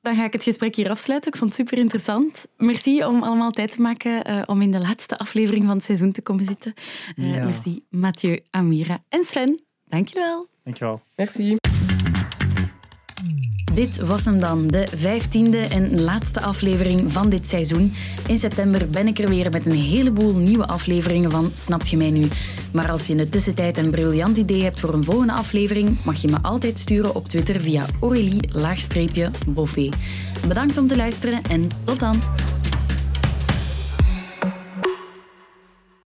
Dan 0.00 0.14
ga 0.14 0.24
ik 0.24 0.32
het 0.32 0.42
gesprek 0.42 0.74
hier 0.74 0.90
afsluiten. 0.90 1.32
Ik 1.32 1.38
vond 1.38 1.50
het 1.50 1.60
super 1.60 1.78
interessant. 1.78 2.46
Merci 2.56 3.04
om 3.04 3.22
allemaal 3.22 3.50
tijd 3.50 3.72
te 3.72 3.80
maken 3.80 4.30
uh, 4.30 4.42
om 4.46 4.62
in 4.62 4.70
de 4.70 4.80
laatste 4.80 5.18
aflevering 5.18 5.64
van 5.64 5.76
het 5.76 5.84
seizoen 5.84 6.12
te 6.12 6.22
komen 6.22 6.44
zitten. 6.44 6.74
Uh, 7.16 7.36
ja. 7.36 7.44
Merci, 7.44 7.82
Mathieu, 7.90 8.40
Amira 8.50 9.02
en 9.08 9.24
Sven. 9.24 9.62
Dankjewel. 9.84 10.46
Dankjewel. 10.64 11.00
Merci. 11.16 11.56
Dit 13.76 13.96
was 13.96 14.24
hem 14.24 14.40
dan, 14.40 14.66
de 14.66 14.86
vijftiende 14.96 15.58
en 15.58 16.00
laatste 16.00 16.40
aflevering 16.40 17.12
van 17.12 17.30
dit 17.30 17.46
seizoen. 17.46 17.94
In 18.26 18.38
september 18.38 18.88
ben 18.88 19.06
ik 19.06 19.18
er 19.18 19.28
weer 19.28 19.50
met 19.50 19.66
een 19.66 19.80
heleboel 19.80 20.34
nieuwe 20.34 20.66
afleveringen 20.66 21.30
van 21.30 21.50
Snapt 21.54 21.88
je 21.88 21.96
mij 21.96 22.10
nu? 22.10 22.28
Maar 22.72 22.90
als 22.90 23.06
je 23.06 23.12
in 23.12 23.18
de 23.18 23.28
tussentijd 23.28 23.76
een 23.76 23.90
briljant 23.90 24.36
idee 24.36 24.62
hebt 24.62 24.80
voor 24.80 24.94
een 24.94 25.04
volgende 25.04 25.32
aflevering, 25.32 26.04
mag 26.04 26.16
je 26.16 26.28
me 26.28 26.36
altijd 26.42 26.78
sturen 26.78 27.14
op 27.14 27.28
Twitter 27.28 27.60
via 27.60 27.86
Aurélie-Boffé. 28.00 29.88
Bedankt 30.48 30.78
om 30.78 30.88
te 30.88 30.96
luisteren 30.96 31.42
en 31.42 31.68
tot 31.84 32.00
dan! 32.00 32.20